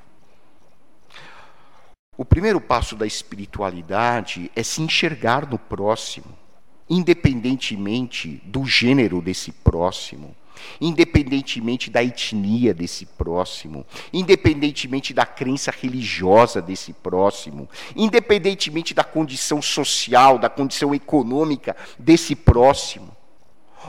O 2.16 2.24
primeiro 2.24 2.60
passo 2.60 2.96
da 2.96 3.06
espiritualidade 3.06 4.50
é 4.54 4.62
se 4.62 4.82
enxergar 4.82 5.48
no 5.48 5.58
próximo, 5.58 6.36
independentemente 6.88 8.42
do 8.44 8.66
gênero 8.66 9.22
desse 9.22 9.52
próximo, 9.52 10.36
independentemente 10.80 11.88
da 11.88 12.04
etnia 12.04 12.74
desse 12.74 13.06
próximo, 13.06 13.86
independentemente 14.12 15.14
da 15.14 15.24
crença 15.24 15.70
religiosa 15.70 16.60
desse 16.60 16.92
próximo, 16.92 17.68
independentemente 17.96 18.92
da 18.92 19.04
condição 19.04 19.62
social, 19.62 20.38
da 20.38 20.50
condição 20.50 20.94
econômica 20.94 21.74
desse 21.98 22.34
próximo. 22.34 23.16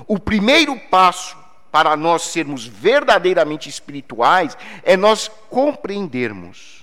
O 0.07 0.17
primeiro 0.17 0.79
passo 0.89 1.35
para 1.69 1.97
nós 1.97 2.21
sermos 2.23 2.65
verdadeiramente 2.65 3.67
espirituais 3.67 4.57
é 4.83 4.95
nós 4.95 5.29
compreendermos 5.49 6.80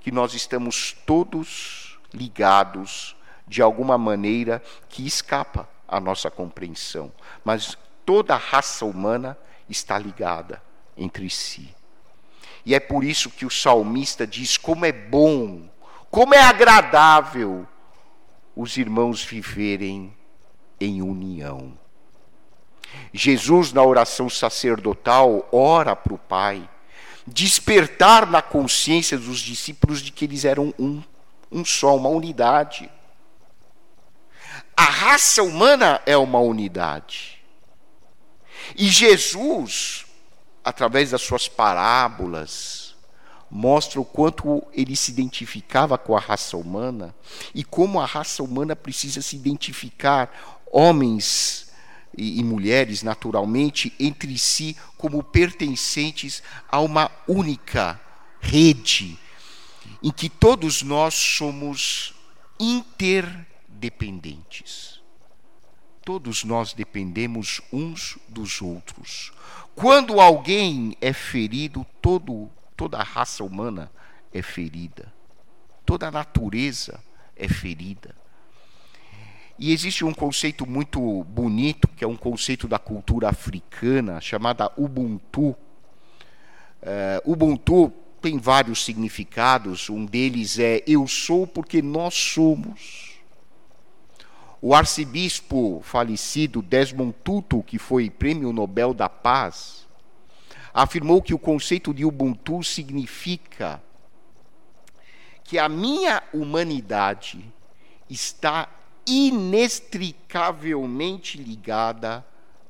que 0.00 0.10
nós 0.10 0.34
estamos 0.34 0.96
todos 1.06 1.98
ligados 2.12 3.16
de 3.46 3.60
alguma 3.62 3.98
maneira 3.98 4.62
que 4.88 5.06
escapa 5.06 5.68
à 5.86 6.00
nossa 6.00 6.30
compreensão, 6.30 7.12
mas 7.44 7.76
toda 8.04 8.34
a 8.34 8.38
raça 8.38 8.84
humana 8.84 9.36
está 9.68 9.98
ligada 9.98 10.62
entre 10.96 11.28
si. 11.28 11.74
E 12.64 12.74
é 12.74 12.80
por 12.80 13.04
isso 13.04 13.30
que 13.30 13.46
o 13.46 13.50
salmista 13.50 14.26
diz: 14.26 14.56
como 14.56 14.84
é 14.84 14.92
bom, 14.92 15.68
como 16.10 16.34
é 16.34 16.40
agradável 16.40 17.66
os 18.54 18.76
irmãos 18.76 19.24
viverem 19.24 20.14
em 20.78 21.02
união. 21.02 21.78
Jesus, 23.12 23.72
na 23.72 23.82
oração 23.82 24.28
sacerdotal, 24.28 25.48
ora 25.52 25.94
para 25.94 26.14
o 26.14 26.18
Pai 26.18 26.68
despertar 27.32 28.26
na 28.26 28.42
consciência 28.42 29.16
dos 29.16 29.40
discípulos 29.40 30.00
de 30.02 30.10
que 30.10 30.24
eles 30.24 30.44
eram 30.44 30.74
um, 30.78 31.02
um 31.50 31.64
só, 31.64 31.96
uma 31.96 32.08
unidade. 32.08 32.90
A 34.76 34.84
raça 34.84 35.42
humana 35.42 36.00
é 36.06 36.16
uma 36.16 36.38
unidade. 36.38 37.42
E 38.76 38.86
Jesus, 38.88 40.06
através 40.64 41.10
das 41.10 41.22
suas 41.22 41.48
parábolas, 41.48 42.94
mostra 43.50 44.00
o 44.00 44.04
quanto 44.04 44.62
ele 44.72 44.94
se 44.94 45.10
identificava 45.10 45.98
com 45.98 46.16
a 46.16 46.20
raça 46.20 46.56
humana 46.56 47.14
e 47.54 47.64
como 47.64 48.00
a 48.00 48.06
raça 48.06 48.42
humana 48.42 48.76
precisa 48.76 49.20
se 49.20 49.34
identificar, 49.34 50.62
homens 50.70 51.69
e, 52.16 52.40
e 52.40 52.44
mulheres, 52.44 53.02
naturalmente, 53.02 53.92
entre 53.98 54.38
si 54.38 54.76
como 54.96 55.22
pertencentes 55.22 56.42
a 56.68 56.80
uma 56.80 57.10
única 57.26 58.00
rede, 58.40 59.18
em 60.02 60.10
que 60.10 60.28
todos 60.28 60.82
nós 60.82 61.14
somos 61.14 62.14
interdependentes. 62.58 64.98
Todos 66.04 66.42
nós 66.44 66.72
dependemos 66.72 67.60
uns 67.72 68.18
dos 68.28 68.60
outros. 68.62 69.32
Quando 69.74 70.20
alguém 70.20 70.96
é 71.00 71.12
ferido, 71.12 71.84
todo, 72.00 72.48
toda 72.76 72.98
a 72.98 73.02
raça 73.02 73.42
humana 73.44 73.90
é 74.32 74.42
ferida. 74.42 75.12
Toda 75.84 76.08
a 76.08 76.10
natureza 76.10 76.98
é 77.36 77.46
ferida. 77.48 78.16
E 79.62 79.74
existe 79.74 80.06
um 80.06 80.14
conceito 80.14 80.66
muito 80.66 81.22
bonito, 81.24 81.86
que 81.88 82.02
é 82.02 82.08
um 82.08 82.16
conceito 82.16 82.66
da 82.66 82.78
cultura 82.78 83.28
africana, 83.28 84.18
chamada 84.18 84.72
Ubuntu. 84.74 85.50
Uh, 85.50 87.30
Ubuntu 87.30 87.92
tem 88.22 88.38
vários 88.38 88.82
significados, 88.82 89.90
um 89.90 90.06
deles 90.06 90.58
é 90.58 90.82
eu 90.86 91.06
sou 91.06 91.46
porque 91.46 91.82
nós 91.82 92.14
somos. 92.14 93.20
O 94.62 94.74
arcebispo 94.74 95.82
falecido 95.84 96.62
Desmond 96.62 97.14
Tutu, 97.22 97.62
que 97.62 97.78
foi 97.78 98.08
prêmio 98.08 98.54
Nobel 98.54 98.94
da 98.94 99.10
Paz, 99.10 99.86
afirmou 100.72 101.20
que 101.20 101.34
o 101.34 101.38
conceito 101.38 101.92
de 101.92 102.02
Ubuntu 102.02 102.64
significa 102.64 103.82
que 105.44 105.58
a 105.58 105.68
minha 105.68 106.22
humanidade 106.32 107.44
está 108.08 108.79
inextricavelmente 109.10 111.36
ligada 111.36 112.24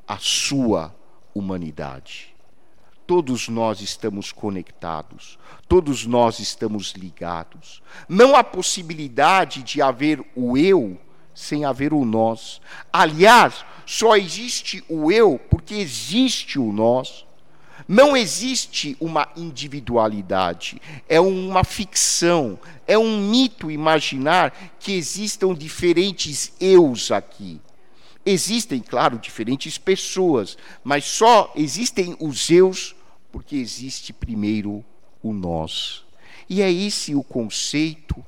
à 0.06 0.16
sua 0.18 0.94
humanidade. 1.34 2.34
Todos 3.06 3.48
nós 3.48 3.80
estamos 3.80 4.32
conectados, 4.32 5.38
todos 5.68 6.06
nós 6.06 6.38
estamos 6.38 6.92
ligados. 6.92 7.82
Não 8.08 8.34
há 8.34 8.42
possibilidade 8.42 9.62
de 9.62 9.82
haver 9.82 10.24
o 10.34 10.56
eu 10.56 10.98
sem 11.34 11.64
haver 11.64 11.92
o 11.92 12.04
nós. 12.04 12.60
Aliás, 12.92 13.64
só 13.84 14.16
existe 14.16 14.84
o 14.88 15.10
eu 15.10 15.38
porque 15.50 15.74
existe 15.74 16.58
o 16.58 16.72
nós. 16.72 17.26
Não 17.92 18.16
existe 18.16 18.96
uma 19.00 19.28
individualidade, 19.36 20.80
é 21.08 21.20
uma 21.20 21.64
ficção, 21.64 22.56
é 22.86 22.96
um 22.96 23.20
mito 23.28 23.68
imaginar 23.68 24.76
que 24.78 24.92
existam 24.92 25.52
diferentes 25.52 26.52
eus 26.60 27.10
aqui. 27.10 27.60
Existem, 28.24 28.78
claro, 28.78 29.18
diferentes 29.18 29.76
pessoas, 29.76 30.56
mas 30.84 31.04
só 31.04 31.52
existem 31.56 32.16
os 32.20 32.48
eus 32.48 32.94
porque 33.32 33.56
existe 33.56 34.12
primeiro 34.12 34.84
o 35.20 35.32
nós. 35.32 36.04
E 36.48 36.62
é 36.62 36.70
esse 36.70 37.16
o 37.16 37.24
conceito 37.24 38.24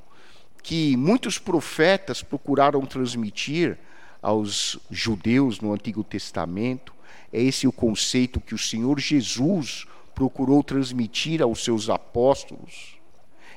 que 0.61 0.97
muitos 0.97 1.39
profetas 1.39 2.21
procuraram 2.21 2.81
transmitir 2.85 3.79
aos 4.21 4.77
judeus 4.91 5.61
no 5.61 5.71
Antigo 5.71 6.03
Testamento. 6.03 6.92
É 7.33 7.41
esse 7.41 7.67
o 7.67 7.71
conceito 7.71 8.39
que 8.39 8.55
o 8.55 8.57
Senhor 8.57 8.99
Jesus 8.99 9.85
procurou 10.15 10.63
transmitir 10.63 11.41
aos 11.41 11.63
seus 11.63 11.89
apóstolos. 11.89 12.97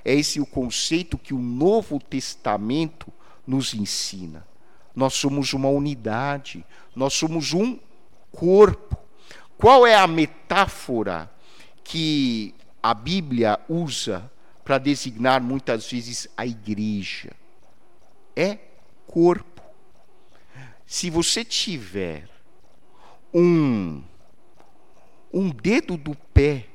É 0.04 0.14
esse 0.14 0.40
o 0.40 0.46
conceito 0.46 1.18
que 1.18 1.34
o 1.34 1.38
Novo 1.38 2.00
Testamento 2.00 3.12
nos 3.46 3.74
ensina. 3.74 4.44
Nós 4.94 5.14
somos 5.14 5.52
uma 5.52 5.68
unidade, 5.68 6.64
nós 6.94 7.12
somos 7.12 7.52
um 7.52 7.78
corpo. 8.32 8.96
Qual 9.58 9.86
é 9.86 9.94
a 9.94 10.06
metáfora 10.06 11.30
que 11.84 12.54
a 12.82 12.94
Bíblia 12.94 13.58
usa 13.68 14.30
para 14.66 14.78
designar 14.78 15.40
muitas 15.40 15.88
vezes 15.88 16.28
a 16.36 16.44
igreja. 16.44 17.32
É 18.34 18.58
corpo. 19.06 19.62
Se 20.84 21.08
você 21.08 21.44
tiver 21.44 22.28
um 23.32 24.02
um 25.32 25.50
dedo 25.50 25.96
do 25.96 26.14
pé 26.32 26.66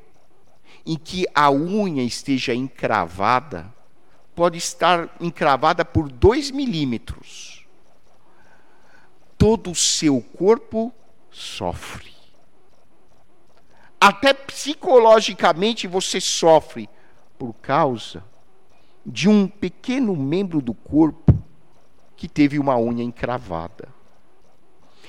em 0.86 0.96
que 0.96 1.26
a 1.34 1.50
unha 1.52 2.04
esteja 2.04 2.54
encravada, 2.54 3.74
pode 4.36 4.58
estar 4.58 5.16
encravada 5.20 5.86
por 5.86 6.12
dois 6.12 6.52
milímetros. 6.52 7.66
Todo 9.38 9.72
o 9.72 9.76
seu 9.76 10.22
corpo 10.22 10.94
sofre. 11.32 12.12
Até 14.00 14.34
psicologicamente 14.34 15.88
você 15.88 16.20
sofre 16.20 16.90
por 17.38 17.54
causa 17.54 18.24
de 19.06 19.28
um 19.28 19.48
pequeno 19.48 20.16
membro 20.16 20.62
do 20.62 20.74
corpo 20.74 21.34
que 22.16 22.28
teve 22.28 22.60
uma 22.60 22.78
unha 22.78 23.04
encravada. 23.04 23.90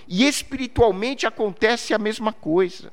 E 0.08 0.26
espiritualmente 0.26 1.26
acontece 1.26 1.94
a 1.94 1.98
mesma 1.98 2.32
coisa. 2.32 2.92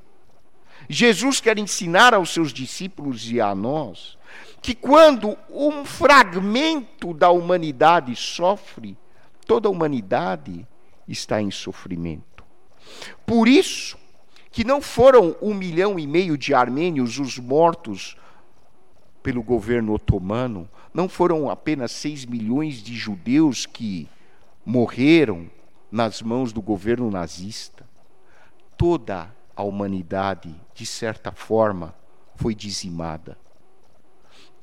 Jesus 0.90 1.40
quer 1.40 1.58
ensinar 1.58 2.14
aos 2.14 2.34
seus 2.34 2.52
discípulos 2.52 3.32
e 3.32 3.40
a 3.40 3.54
nós 3.54 4.18
que 4.62 4.76
quando 4.76 5.38
um 5.50 5.86
fragmento 5.86 7.14
da 7.14 7.30
humanidade 7.30 8.16
sofre, 8.16 8.98
toda 9.46 9.68
a 9.68 9.72
humanidade 9.72 10.68
está 11.08 11.42
em 11.42 11.50
sofrimento. 11.50 12.44
Por 13.26 13.48
isso 13.48 13.98
que 14.52 14.64
não 14.64 14.82
foram 14.82 15.36
um 15.42 15.54
milhão 15.54 15.98
e 15.98 16.06
meio 16.06 16.38
de 16.38 16.54
armênios 16.54 17.20
os 17.20 17.38
mortos 17.38 18.18
pelo 19.22 19.44
governo 19.44 19.94
otomano, 19.94 20.68
não 20.94 21.08
foram 21.08 21.50
apenas 21.50 21.92
6 21.92 22.26
milhões 22.26 22.82
de 22.82 22.96
judeus 22.96 23.66
que 23.66 24.08
morreram 24.66 25.50
nas 25.92 26.22
mãos 26.22 26.54
do 26.54 26.62
governo 26.62 27.10
nazista. 27.10 27.88
Toda 28.78 29.34
a 29.56 29.64
humanidade, 29.64 30.56
de 30.74 30.86
certa 30.86 31.32
forma, 31.32 31.96
foi 32.36 32.56
dizimada. 32.56 33.38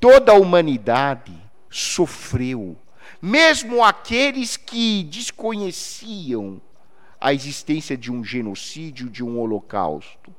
Toda 0.00 0.32
a 0.32 0.36
humanidade 0.36 1.36
sofreu, 1.68 2.76
mesmo 3.20 3.82
aqueles 3.82 4.56
que 4.56 5.04
desconheciam 5.04 6.60
a 7.20 7.32
existência 7.32 7.96
de 7.96 8.12
um 8.12 8.22
genocídio, 8.22 9.10
de 9.10 9.22
um 9.24 9.38
holocausto. 9.38 10.34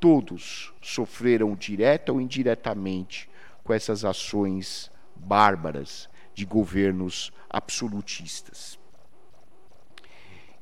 Todos 0.00 0.72
sofreram 0.82 1.54
direta 1.54 2.12
ou 2.12 2.20
indiretamente 2.20 3.28
com 3.64 3.72
essas 3.72 4.04
ações 4.04 4.90
bárbaras 5.14 6.08
de 6.34 6.44
governos 6.44 7.32
absolutistas. 7.48 8.78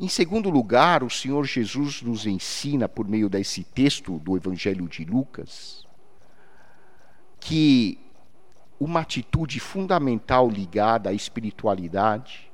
Em 0.05 0.09
segundo 0.09 0.51
lugar, 0.51 1.03
o 1.03 1.09
Senhor 1.09 1.47
Jesus 1.47 2.03
nos 2.03 2.27
ensina, 2.27 2.87
por 2.87 3.09
meio 3.09 3.27
desse 3.27 3.65
texto 3.65 4.19
do 4.19 4.37
Evangelho 4.37 4.87
de 4.87 5.03
Lucas, 5.03 5.87
que 7.41 7.99
uma 8.79 9.01
atitude 9.01 9.59
fundamental 9.59 10.47
ligada 10.51 11.09
à 11.09 11.15
espiritualidade 11.15 12.53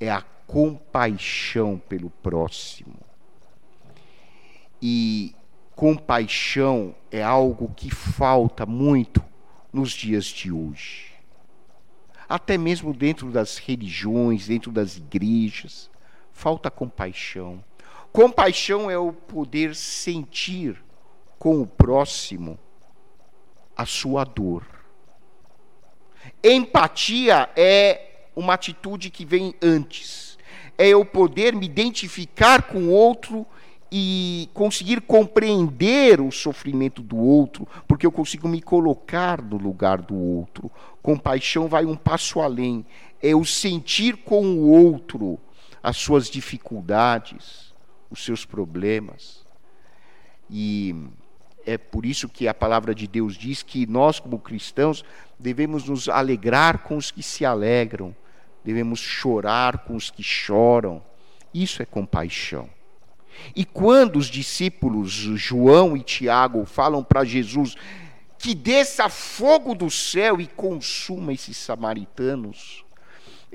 é 0.00 0.10
a 0.10 0.22
compaixão 0.46 1.78
pelo 1.90 2.08
próximo. 2.08 2.96
E 4.80 5.34
compaixão 5.74 6.94
é 7.10 7.22
algo 7.22 7.70
que 7.76 7.90
falta 7.90 8.64
muito 8.64 9.22
nos 9.70 9.90
dias 9.90 10.24
de 10.24 10.50
hoje. 10.50 11.12
Até 12.26 12.56
mesmo 12.56 12.94
dentro 12.94 13.30
das 13.30 13.58
religiões, 13.58 14.46
dentro 14.46 14.72
das 14.72 14.96
igrejas, 14.96 15.94
falta 16.36 16.70
compaixão. 16.70 17.64
Compaixão 18.12 18.90
é 18.90 18.98
o 18.98 19.10
poder 19.10 19.74
sentir 19.74 20.76
com 21.38 21.62
o 21.62 21.66
próximo 21.66 22.58
a 23.74 23.86
sua 23.86 24.22
dor. 24.22 24.66
Empatia 26.44 27.48
é 27.56 28.28
uma 28.36 28.52
atitude 28.52 29.08
que 29.08 29.24
vem 29.24 29.54
antes. 29.62 30.36
É 30.76 30.88
eu 30.88 31.06
poder 31.06 31.54
me 31.54 31.64
identificar 31.64 32.64
com 32.64 32.80
o 32.80 32.90
outro 32.90 33.46
e 33.90 34.50
conseguir 34.52 35.00
compreender 35.00 36.20
o 36.20 36.30
sofrimento 36.30 37.00
do 37.00 37.16
outro, 37.16 37.66
porque 37.88 38.04
eu 38.04 38.12
consigo 38.12 38.46
me 38.46 38.60
colocar 38.60 39.40
no 39.40 39.56
lugar 39.56 40.02
do 40.02 40.14
outro. 40.14 40.70
Compaixão 41.00 41.66
vai 41.66 41.86
um 41.86 41.96
passo 41.96 42.40
além, 42.40 42.84
é 43.22 43.34
o 43.34 43.44
sentir 43.44 44.18
com 44.18 44.44
o 44.44 44.68
outro 44.68 45.40
as 45.82 45.96
suas 45.96 46.28
dificuldades, 46.28 47.74
os 48.10 48.24
seus 48.24 48.44
problemas. 48.44 49.46
E 50.48 50.94
é 51.64 51.76
por 51.76 52.06
isso 52.06 52.28
que 52.28 52.46
a 52.46 52.54
palavra 52.54 52.94
de 52.94 53.06
Deus 53.06 53.36
diz 53.36 53.62
que 53.62 53.86
nós, 53.86 54.20
como 54.20 54.38
cristãos, 54.38 55.04
devemos 55.38 55.88
nos 55.88 56.08
alegrar 56.08 56.78
com 56.78 56.96
os 56.96 57.10
que 57.10 57.22
se 57.22 57.44
alegram, 57.44 58.14
devemos 58.64 59.00
chorar 59.00 59.78
com 59.78 59.96
os 59.96 60.10
que 60.10 60.22
choram. 60.22 61.02
Isso 61.52 61.82
é 61.82 61.84
compaixão. 61.84 62.70
E 63.54 63.64
quando 63.64 64.16
os 64.16 64.26
discípulos 64.26 65.10
João 65.10 65.96
e 65.96 66.00
Tiago 66.00 66.64
falam 66.64 67.04
para 67.04 67.24
Jesus 67.24 67.76
que 68.38 68.54
desça 68.54 69.08
fogo 69.08 69.74
do 69.74 69.90
céu 69.90 70.40
e 70.40 70.46
consuma 70.46 71.32
esses 71.32 71.56
samaritanos, 71.56 72.85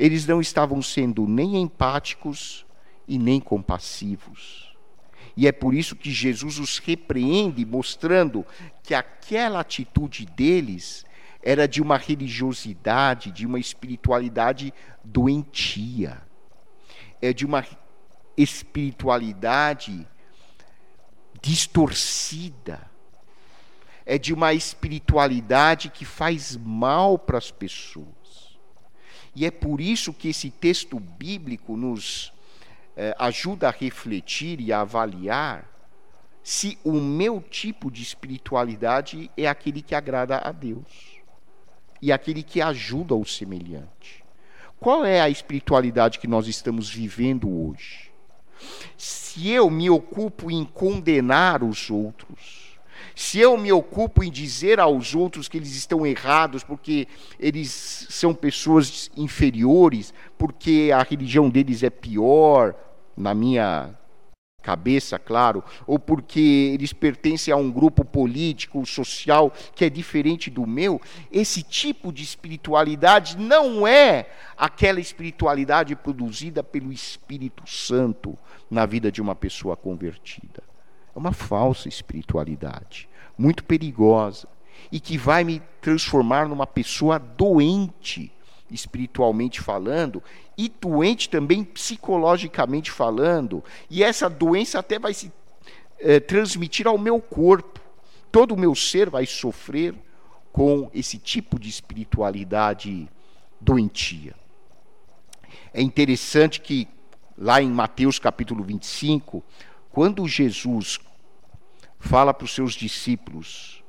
eles 0.01 0.25
não 0.25 0.41
estavam 0.41 0.81
sendo 0.81 1.27
nem 1.27 1.61
empáticos 1.61 2.65
e 3.07 3.19
nem 3.19 3.39
compassivos. 3.39 4.75
E 5.37 5.47
é 5.47 5.51
por 5.51 5.75
isso 5.75 5.95
que 5.95 6.09
Jesus 6.09 6.57
os 6.57 6.79
repreende, 6.79 7.63
mostrando 7.63 8.43
que 8.81 8.95
aquela 8.95 9.59
atitude 9.59 10.25
deles 10.25 11.05
era 11.43 11.67
de 11.67 11.83
uma 11.83 11.97
religiosidade, 11.97 13.31
de 13.31 13.45
uma 13.45 13.59
espiritualidade 13.59 14.73
doentia. 15.03 16.19
É 17.21 17.31
de 17.31 17.45
uma 17.45 17.63
espiritualidade 18.35 20.07
distorcida. 21.39 22.89
É 24.03 24.17
de 24.17 24.33
uma 24.33 24.51
espiritualidade 24.51 25.91
que 25.91 26.05
faz 26.05 26.57
mal 26.57 27.19
para 27.19 27.37
as 27.37 27.51
pessoas. 27.51 28.20
E 29.35 29.45
é 29.45 29.51
por 29.51 29.79
isso 29.79 30.13
que 30.13 30.29
esse 30.29 30.49
texto 30.49 30.99
bíblico 30.99 31.77
nos 31.77 32.33
eh, 32.97 33.15
ajuda 33.17 33.69
a 33.69 33.71
refletir 33.71 34.59
e 34.59 34.73
a 34.73 34.81
avaliar 34.81 35.69
se 36.43 36.77
o 36.83 36.93
meu 36.93 37.39
tipo 37.39 37.91
de 37.91 38.01
espiritualidade 38.01 39.29
é 39.37 39.47
aquele 39.47 39.81
que 39.81 39.95
agrada 39.95 40.37
a 40.37 40.51
Deus 40.51 41.21
e 42.01 42.11
aquele 42.11 42.41
que 42.43 42.61
ajuda 42.61 43.15
o 43.15 43.25
semelhante. 43.25 44.23
Qual 44.79 45.05
é 45.05 45.21
a 45.21 45.29
espiritualidade 45.29 46.17
que 46.17 46.27
nós 46.27 46.47
estamos 46.47 46.89
vivendo 46.89 47.47
hoje? 47.47 48.11
Se 48.97 49.49
eu 49.49 49.69
me 49.69 49.89
ocupo 49.89 50.49
em 50.49 50.65
condenar 50.65 51.63
os 51.63 51.89
outros, 51.91 52.60
se 53.15 53.39
eu 53.39 53.57
me 53.57 53.71
ocupo 53.71 54.23
em 54.23 54.31
dizer 54.31 54.79
aos 54.79 55.15
outros 55.15 55.47
que 55.47 55.57
eles 55.57 55.75
estão 55.75 56.05
errados 56.05 56.63
porque 56.63 57.07
eles 57.39 58.07
são 58.09 58.33
pessoas 58.33 59.09
inferiores, 59.15 60.13
porque 60.37 60.91
a 60.93 61.03
religião 61.03 61.49
deles 61.49 61.83
é 61.83 61.89
pior, 61.89 62.75
na 63.15 63.33
minha 63.33 63.93
cabeça, 64.61 65.17
claro, 65.17 65.63
ou 65.87 65.97
porque 65.97 66.69
eles 66.73 66.93
pertencem 66.93 67.53
a 67.53 67.57
um 67.57 67.71
grupo 67.71 68.05
político, 68.05 68.85
social 68.85 69.51
que 69.75 69.83
é 69.83 69.89
diferente 69.89 70.49
do 70.49 70.67
meu, 70.67 71.01
esse 71.31 71.63
tipo 71.63 72.13
de 72.13 72.23
espiritualidade 72.23 73.37
não 73.37 73.87
é 73.87 74.29
aquela 74.55 74.99
espiritualidade 74.99 75.95
produzida 75.95 76.63
pelo 76.63 76.91
Espírito 76.93 77.67
Santo 77.67 78.37
na 78.69 78.85
vida 78.85 79.11
de 79.11 79.21
uma 79.21 79.35
pessoa 79.35 79.75
convertida. 79.75 80.70
É 81.15 81.19
uma 81.19 81.31
falsa 81.31 81.87
espiritualidade, 81.87 83.07
muito 83.37 83.63
perigosa 83.63 84.47
e 84.91 84.99
que 84.99 85.17
vai 85.17 85.43
me 85.43 85.61
transformar 85.81 86.47
numa 86.47 86.65
pessoa 86.65 87.19
doente 87.19 88.31
espiritualmente 88.71 89.59
falando, 89.59 90.23
e 90.57 90.69
doente 90.69 91.29
também 91.29 91.63
psicologicamente 91.63 92.89
falando, 92.89 93.63
e 93.89 94.03
essa 94.03 94.29
doença 94.29 94.79
até 94.79 94.97
vai 94.97 95.13
se 95.13 95.31
é, 95.99 96.19
transmitir 96.19 96.87
ao 96.87 96.97
meu 96.97 97.19
corpo. 97.19 97.79
Todo 98.31 98.53
o 98.53 98.57
meu 98.57 98.73
ser 98.73 99.09
vai 99.09 99.25
sofrer 99.25 99.93
com 100.51 100.89
esse 100.93 101.17
tipo 101.17 101.59
de 101.59 101.69
espiritualidade 101.69 103.09
doentia. 103.59 104.35
É 105.73 105.81
interessante 105.81 106.61
que 106.61 106.87
lá 107.37 107.61
em 107.61 107.69
Mateus 107.69 108.19
capítulo 108.19 108.63
25, 108.63 109.43
quando 109.91 110.27
Jesus 110.27 110.99
fala 111.99 112.33
para 112.33 112.45
os 112.45 112.53
seus 112.53 112.73
discípulos 112.73 113.83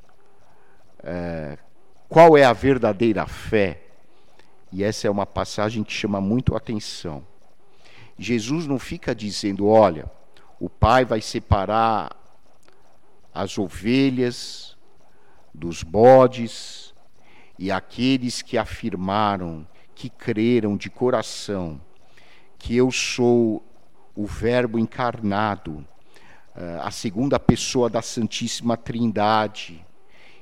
é, 1.02 1.58
qual 2.08 2.36
é 2.36 2.44
a 2.44 2.52
verdadeira 2.52 3.26
fé, 3.26 3.82
e 4.70 4.82
essa 4.84 5.06
é 5.06 5.10
uma 5.10 5.26
passagem 5.26 5.82
que 5.82 5.92
chama 5.92 6.20
muito 6.20 6.54
a 6.54 6.58
atenção. 6.58 7.26
Jesus 8.18 8.66
não 8.66 8.78
fica 8.78 9.14
dizendo, 9.14 9.66
olha, 9.66 10.10
o 10.60 10.68
pai 10.68 11.04
vai 11.04 11.20
separar 11.20 12.16
as 13.34 13.58
ovelhas 13.58 14.76
dos 15.54 15.82
bodes 15.82 16.94
e 17.58 17.70
aqueles 17.70 18.42
que 18.42 18.58
afirmaram, 18.58 19.66
que 19.94 20.10
creram 20.10 20.76
de 20.76 20.90
coração 20.90 21.80
que 22.58 22.76
eu 22.76 22.92
sou 22.92 23.60
o 24.14 24.24
Verbo 24.24 24.78
encarnado, 24.78 25.84
a 26.82 26.90
segunda 26.90 27.40
pessoa 27.40 27.88
da 27.88 28.02
Santíssima 28.02 28.76
Trindade, 28.76 29.84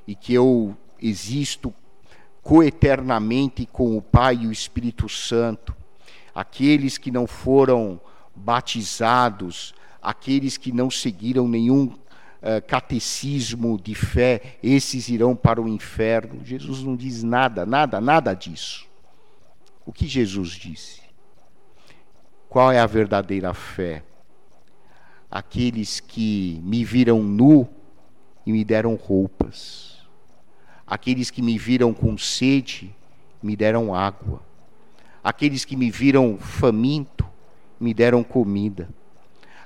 e 0.05 0.15
que 0.15 0.33
eu 0.33 0.75
existo 1.01 1.73
coeternamente 2.41 3.65
com 3.65 3.97
o 3.97 4.01
Pai 4.01 4.39
e 4.41 4.47
o 4.47 4.51
Espírito 4.51 5.07
Santo. 5.07 5.75
Aqueles 6.33 6.97
que 6.97 7.11
não 7.11 7.27
foram 7.27 7.99
batizados, 8.35 9.73
aqueles 10.01 10.57
que 10.57 10.71
não 10.71 10.89
seguiram 10.89 11.47
nenhum 11.47 11.85
uh, 11.85 12.61
catecismo 12.67 13.79
de 13.79 13.93
fé, 13.93 14.57
esses 14.63 15.09
irão 15.09 15.35
para 15.35 15.61
o 15.61 15.67
inferno. 15.67 16.43
Jesus 16.43 16.81
não 16.81 16.95
diz 16.95 17.23
nada, 17.23 17.65
nada, 17.65 18.01
nada 18.01 18.33
disso. 18.33 18.87
O 19.85 19.91
que 19.91 20.07
Jesus 20.07 20.51
disse? 20.51 21.01
Qual 22.49 22.71
é 22.71 22.79
a 22.79 22.85
verdadeira 22.85 23.53
fé? 23.53 24.03
Aqueles 25.31 26.01
que 26.01 26.59
me 26.63 26.83
viram 26.83 27.23
nu 27.23 27.67
e 28.45 28.51
me 28.51 28.65
deram 28.65 28.95
roupas 28.95 29.91
Aqueles 30.91 31.31
que 31.31 31.41
me 31.41 31.57
viram 31.57 31.93
com 31.93 32.17
sede, 32.17 32.93
me 33.41 33.55
deram 33.55 33.95
água. 33.95 34.41
Aqueles 35.23 35.63
que 35.63 35.77
me 35.77 35.89
viram 35.89 36.37
faminto, 36.37 37.25
me 37.79 37.93
deram 37.93 38.25
comida. 38.25 38.89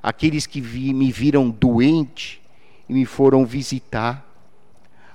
Aqueles 0.04 0.46
que 0.46 0.62
vi, 0.62 0.94
me 0.94 1.12
viram 1.12 1.50
doente 1.50 2.40
e 2.88 2.94
me 2.94 3.06
foram 3.06 3.44
visitar. 3.44 4.24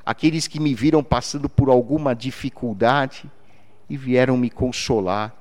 Aqueles 0.05 0.49
que 0.49 0.59
me 0.59 0.75
viram 0.75 1.01
passando 1.01 1.49
por 1.49 1.71
alguma 1.71 2.13
dificuldade 2.13 3.31
e 3.89 3.97
vieram 3.97 4.37
me 4.37 4.51
consolar. 4.51 5.33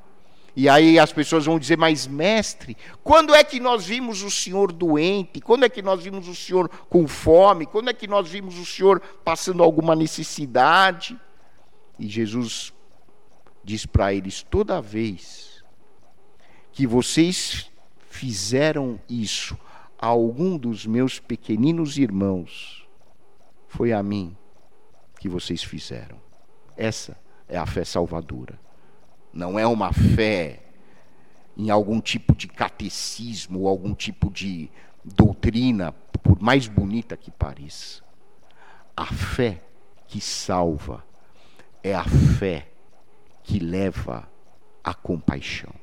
E 0.59 0.67
aí 0.67 0.99
as 0.99 1.13
pessoas 1.13 1.45
vão 1.45 1.57
dizer, 1.57 1.77
mas 1.77 2.05
mestre, 2.05 2.75
quando 3.01 3.33
é 3.33 3.45
que 3.45 3.61
nós 3.61 3.85
vimos 3.85 4.21
o 4.23 4.29
senhor 4.29 4.73
doente? 4.73 5.39
Quando 5.39 5.63
é 5.63 5.69
que 5.69 5.81
nós 5.81 6.03
vimos 6.03 6.27
o 6.27 6.35
senhor 6.35 6.67
com 6.89 7.07
fome? 7.07 7.65
Quando 7.65 7.89
é 7.89 7.93
que 7.93 8.05
nós 8.09 8.27
vimos 8.29 8.59
o 8.59 8.65
senhor 8.65 8.99
passando 9.23 9.63
alguma 9.63 9.95
necessidade? 9.95 11.17
E 11.97 12.09
Jesus 12.09 12.73
diz 13.63 13.85
para 13.85 14.13
eles: 14.13 14.43
toda 14.43 14.81
vez 14.81 15.63
que 16.73 16.85
vocês 16.85 17.71
fizeram 18.09 18.99
isso 19.07 19.57
a 19.97 20.07
algum 20.07 20.57
dos 20.57 20.85
meus 20.85 21.19
pequeninos 21.19 21.97
irmãos, 21.97 22.85
foi 23.69 23.93
a 23.93 24.03
mim 24.03 24.35
que 25.21 25.29
vocês 25.29 25.63
fizeram. 25.63 26.19
Essa 26.75 27.17
é 27.47 27.57
a 27.57 27.65
fé 27.65 27.85
salvadora 27.85 28.59
não 29.33 29.57
é 29.59 29.65
uma 29.65 29.93
fé 29.93 30.63
em 31.57 31.69
algum 31.69 31.99
tipo 31.99 32.35
de 32.35 32.47
catecismo 32.47 33.61
ou 33.61 33.67
algum 33.67 33.93
tipo 33.93 34.31
de 34.31 34.69
doutrina, 35.03 35.91
por 36.23 36.41
mais 36.41 36.67
bonita 36.67 37.17
que 37.17 37.31
pareça. 37.31 38.03
A 38.95 39.05
fé 39.05 39.61
que 40.07 40.19
salva 40.19 41.03
é 41.83 41.93
a 41.93 42.03
fé 42.03 42.69
que 43.43 43.59
leva 43.59 44.29
à 44.83 44.93
compaixão. 44.93 45.73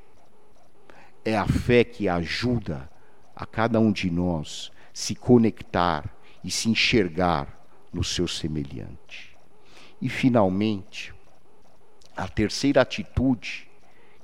É 1.24 1.36
a 1.36 1.46
fé 1.46 1.84
que 1.84 2.08
ajuda 2.08 2.90
a 3.34 3.44
cada 3.44 3.80
um 3.80 3.92
de 3.92 4.10
nós 4.10 4.70
se 4.92 5.14
conectar 5.14 6.14
e 6.42 6.50
se 6.50 6.70
enxergar 6.70 7.56
no 7.92 8.04
seu 8.04 8.28
semelhante. 8.28 9.36
E 10.00 10.08
finalmente, 10.08 11.14
a 12.16 12.26
terceira 12.26 12.80
atitude 12.80 13.68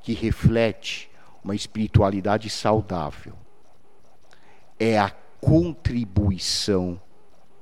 que 0.02 0.14
reflete 0.14 1.10
uma 1.44 1.54
espiritualidade 1.54 2.48
saudável 2.48 3.34
é 4.78 4.98
a 4.98 5.10
contribuição 5.40 7.00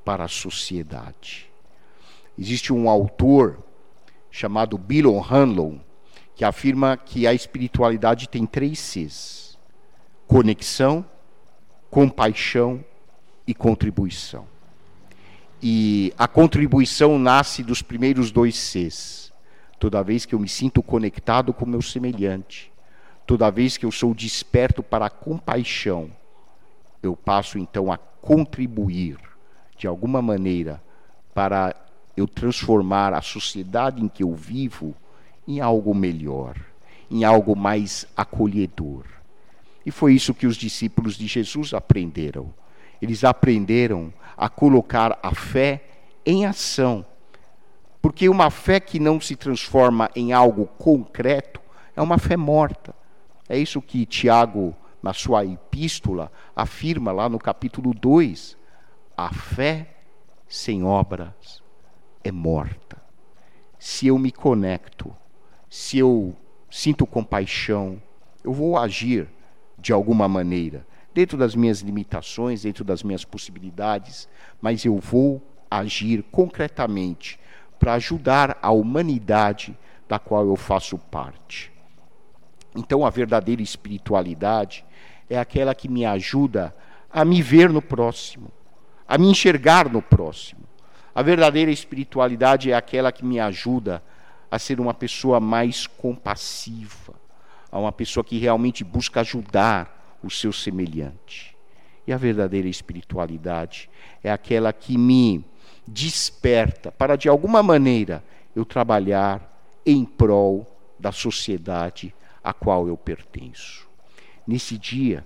para 0.04 0.24
a 0.24 0.28
sociedade. 0.28 1.50
Existe 2.38 2.72
um 2.72 2.88
autor 2.88 3.58
chamado 4.30 4.78
Bill 4.78 5.18
Hanlon 5.18 5.78
que 6.36 6.44
afirma 6.44 6.96
que 6.96 7.26
a 7.26 7.34
espiritualidade 7.34 8.28
tem 8.28 8.46
três 8.46 8.78
Cs: 8.78 9.58
conexão, 10.26 11.04
compaixão 11.90 12.82
e 13.46 13.52
contribuição. 13.52 14.46
E 15.62 16.14
a 16.16 16.26
contribuição 16.26 17.18
nasce 17.18 17.62
dos 17.62 17.82
primeiros 17.82 18.30
dois 18.30 18.56
Cs 18.56 19.29
toda 19.80 20.02
vez 20.02 20.26
que 20.26 20.34
eu 20.34 20.38
me 20.38 20.48
sinto 20.48 20.82
conectado 20.82 21.54
com 21.54 21.64
meu 21.64 21.80
semelhante, 21.80 22.70
toda 23.26 23.50
vez 23.50 23.78
que 23.78 23.86
eu 23.86 23.90
sou 23.90 24.14
desperto 24.14 24.82
para 24.82 25.06
a 25.06 25.10
compaixão, 25.10 26.10
eu 27.02 27.16
passo 27.16 27.58
então 27.58 27.90
a 27.90 27.96
contribuir 27.96 29.16
de 29.78 29.86
alguma 29.86 30.20
maneira 30.20 30.82
para 31.32 31.74
eu 32.14 32.28
transformar 32.28 33.14
a 33.14 33.22
sociedade 33.22 34.04
em 34.04 34.08
que 34.08 34.22
eu 34.22 34.34
vivo 34.34 34.94
em 35.48 35.60
algo 35.60 35.94
melhor, 35.94 36.56
em 37.10 37.24
algo 37.24 37.56
mais 37.56 38.06
acolhedor. 38.14 39.04
E 39.86 39.90
foi 39.90 40.12
isso 40.12 40.34
que 40.34 40.46
os 40.46 40.58
discípulos 40.58 41.16
de 41.16 41.26
Jesus 41.26 41.72
aprenderam. 41.72 42.52
Eles 43.00 43.24
aprenderam 43.24 44.12
a 44.36 44.50
colocar 44.50 45.18
a 45.22 45.34
fé 45.34 45.82
em 46.26 46.44
ação 46.44 47.06
Porque 48.00 48.28
uma 48.28 48.50
fé 48.50 48.80
que 48.80 48.98
não 48.98 49.20
se 49.20 49.36
transforma 49.36 50.10
em 50.16 50.32
algo 50.32 50.66
concreto 50.66 51.60
é 51.94 52.00
uma 52.00 52.18
fé 52.18 52.36
morta. 52.36 52.94
É 53.48 53.58
isso 53.58 53.82
que 53.82 54.06
Tiago, 54.06 54.74
na 55.02 55.12
sua 55.12 55.44
epístola, 55.44 56.30
afirma 56.54 57.12
lá 57.12 57.28
no 57.28 57.38
capítulo 57.38 57.92
2. 57.92 58.56
A 59.16 59.32
fé 59.32 59.96
sem 60.48 60.82
obras 60.84 61.62
é 62.24 62.32
morta. 62.32 63.02
Se 63.78 64.06
eu 64.06 64.18
me 64.18 64.30
conecto, 64.30 65.14
se 65.68 65.98
eu 65.98 66.36
sinto 66.70 67.06
compaixão, 67.06 68.00
eu 68.44 68.52
vou 68.52 68.78
agir 68.78 69.28
de 69.78 69.92
alguma 69.92 70.28
maneira, 70.28 70.86
dentro 71.14 71.36
das 71.36 71.54
minhas 71.54 71.80
limitações, 71.80 72.62
dentro 72.62 72.84
das 72.84 73.02
minhas 73.02 73.24
possibilidades, 73.24 74.28
mas 74.60 74.84
eu 74.84 74.98
vou 74.98 75.42
agir 75.70 76.22
concretamente 76.30 77.39
para 77.80 77.94
ajudar 77.94 78.58
a 78.60 78.70
humanidade 78.70 79.76
da 80.06 80.18
qual 80.18 80.46
eu 80.46 80.54
faço 80.54 80.98
parte. 80.98 81.72
Então, 82.76 83.04
a 83.04 83.10
verdadeira 83.10 83.62
espiritualidade 83.62 84.84
é 85.28 85.38
aquela 85.38 85.74
que 85.74 85.88
me 85.88 86.04
ajuda 86.04 86.76
a 87.10 87.24
me 87.24 87.40
ver 87.40 87.70
no 87.70 87.80
próximo, 87.80 88.52
a 89.08 89.16
me 89.16 89.28
enxergar 89.28 89.88
no 89.88 90.02
próximo. 90.02 90.60
A 91.14 91.22
verdadeira 91.22 91.70
espiritualidade 91.70 92.70
é 92.70 92.76
aquela 92.76 93.10
que 93.10 93.24
me 93.24 93.40
ajuda 93.40 94.02
a 94.50 94.58
ser 94.58 94.78
uma 94.78 94.92
pessoa 94.92 95.40
mais 95.40 95.86
compassiva, 95.86 97.14
a 97.72 97.78
uma 97.78 97.92
pessoa 97.92 98.22
que 98.22 98.38
realmente 98.38 98.84
busca 98.84 99.20
ajudar 99.20 100.18
o 100.22 100.30
seu 100.30 100.52
semelhante. 100.52 101.56
E 102.06 102.12
a 102.12 102.16
verdadeira 102.16 102.68
espiritualidade 102.68 103.88
é 104.22 104.30
aquela 104.30 104.72
que 104.72 104.98
me 104.98 105.44
desperta 105.92 106.92
para, 106.92 107.16
de 107.16 107.28
alguma 107.28 107.62
maneira, 107.62 108.22
eu 108.54 108.64
trabalhar 108.64 109.50
em 109.84 110.04
prol 110.04 110.66
da 110.98 111.10
sociedade 111.10 112.14
a 112.42 112.52
qual 112.52 112.86
eu 112.86 112.96
pertenço. 112.96 113.88
Nesse 114.46 114.78
dia 114.78 115.24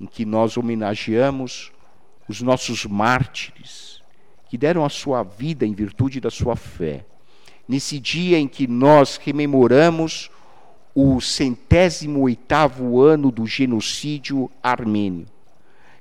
em 0.00 0.06
que 0.06 0.24
nós 0.24 0.56
homenageamos 0.56 1.70
os 2.28 2.40
nossos 2.40 2.86
mártires, 2.86 4.00
que 4.48 4.56
deram 4.56 4.84
a 4.84 4.88
sua 4.88 5.22
vida 5.22 5.66
em 5.66 5.74
virtude 5.74 6.20
da 6.20 6.30
sua 6.30 6.56
fé, 6.56 7.04
nesse 7.68 7.98
dia 7.98 8.38
em 8.38 8.48
que 8.48 8.66
nós 8.66 9.16
rememoramos 9.16 10.30
o 10.94 11.20
centésimo 11.20 12.20
oitavo 12.22 13.02
ano 13.02 13.30
do 13.30 13.46
genocídio 13.46 14.50
armênio, 14.62 15.26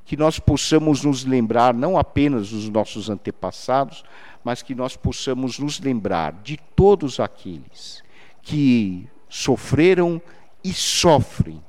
que 0.06 0.16
nós 0.16 0.40
possamos 0.40 1.04
nos 1.04 1.26
lembrar 1.26 1.74
não 1.74 1.98
apenas 1.98 2.52
dos 2.52 2.70
nossos 2.70 3.10
antepassados, 3.10 4.04
mas 4.44 4.62
que 4.62 4.76
nós 4.76 4.96
possamos 4.96 5.58
nos 5.58 5.80
lembrar 5.80 6.34
de 6.44 6.58
todos 6.76 7.20
aqueles 7.20 8.04
que 8.44 9.10
sofreram 9.28 10.22
e 10.64 10.72
sofrem 10.72 11.62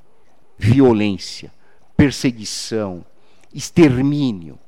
violência, 0.58 1.50
perseguição, 1.96 3.04
extermínio, 3.54 4.58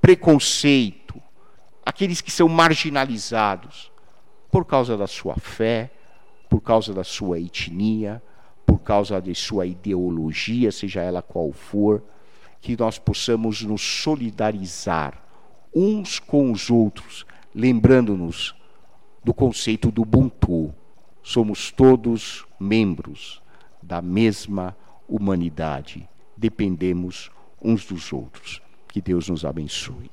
preconceito, 0.00 1.20
aqueles 1.84 2.20
que 2.20 2.30
são 2.30 2.48
marginalizados 2.48 3.90
por 4.52 4.64
causa 4.64 4.96
da 4.96 5.08
sua 5.08 5.34
fé, 5.34 5.90
por 6.48 6.60
causa 6.60 6.94
da 6.94 7.02
sua 7.02 7.40
etnia, 7.40 8.22
por 8.64 8.78
causa 8.78 9.20
de 9.20 9.34
sua 9.34 9.66
ideologia, 9.66 10.70
seja 10.70 11.00
ela 11.00 11.20
qual 11.20 11.50
for 11.50 12.02
que 12.60 12.76
nós 12.76 12.98
possamos 12.98 13.62
nos 13.62 13.80
solidarizar 13.80 15.22
uns 15.74 16.18
com 16.18 16.52
os 16.52 16.70
outros, 16.70 17.24
lembrando-nos 17.54 18.54
do 19.24 19.32
conceito 19.32 19.90
do 19.90 20.02
Ubuntu. 20.02 20.74
Somos 21.22 21.70
todos 21.70 22.46
membros 22.58 23.42
da 23.82 24.02
mesma 24.02 24.76
humanidade, 25.08 26.08
dependemos 26.36 27.30
uns 27.62 27.84
dos 27.84 28.12
outros. 28.12 28.60
Que 28.88 29.00
Deus 29.00 29.28
nos 29.28 29.44
abençoe. 29.44 30.10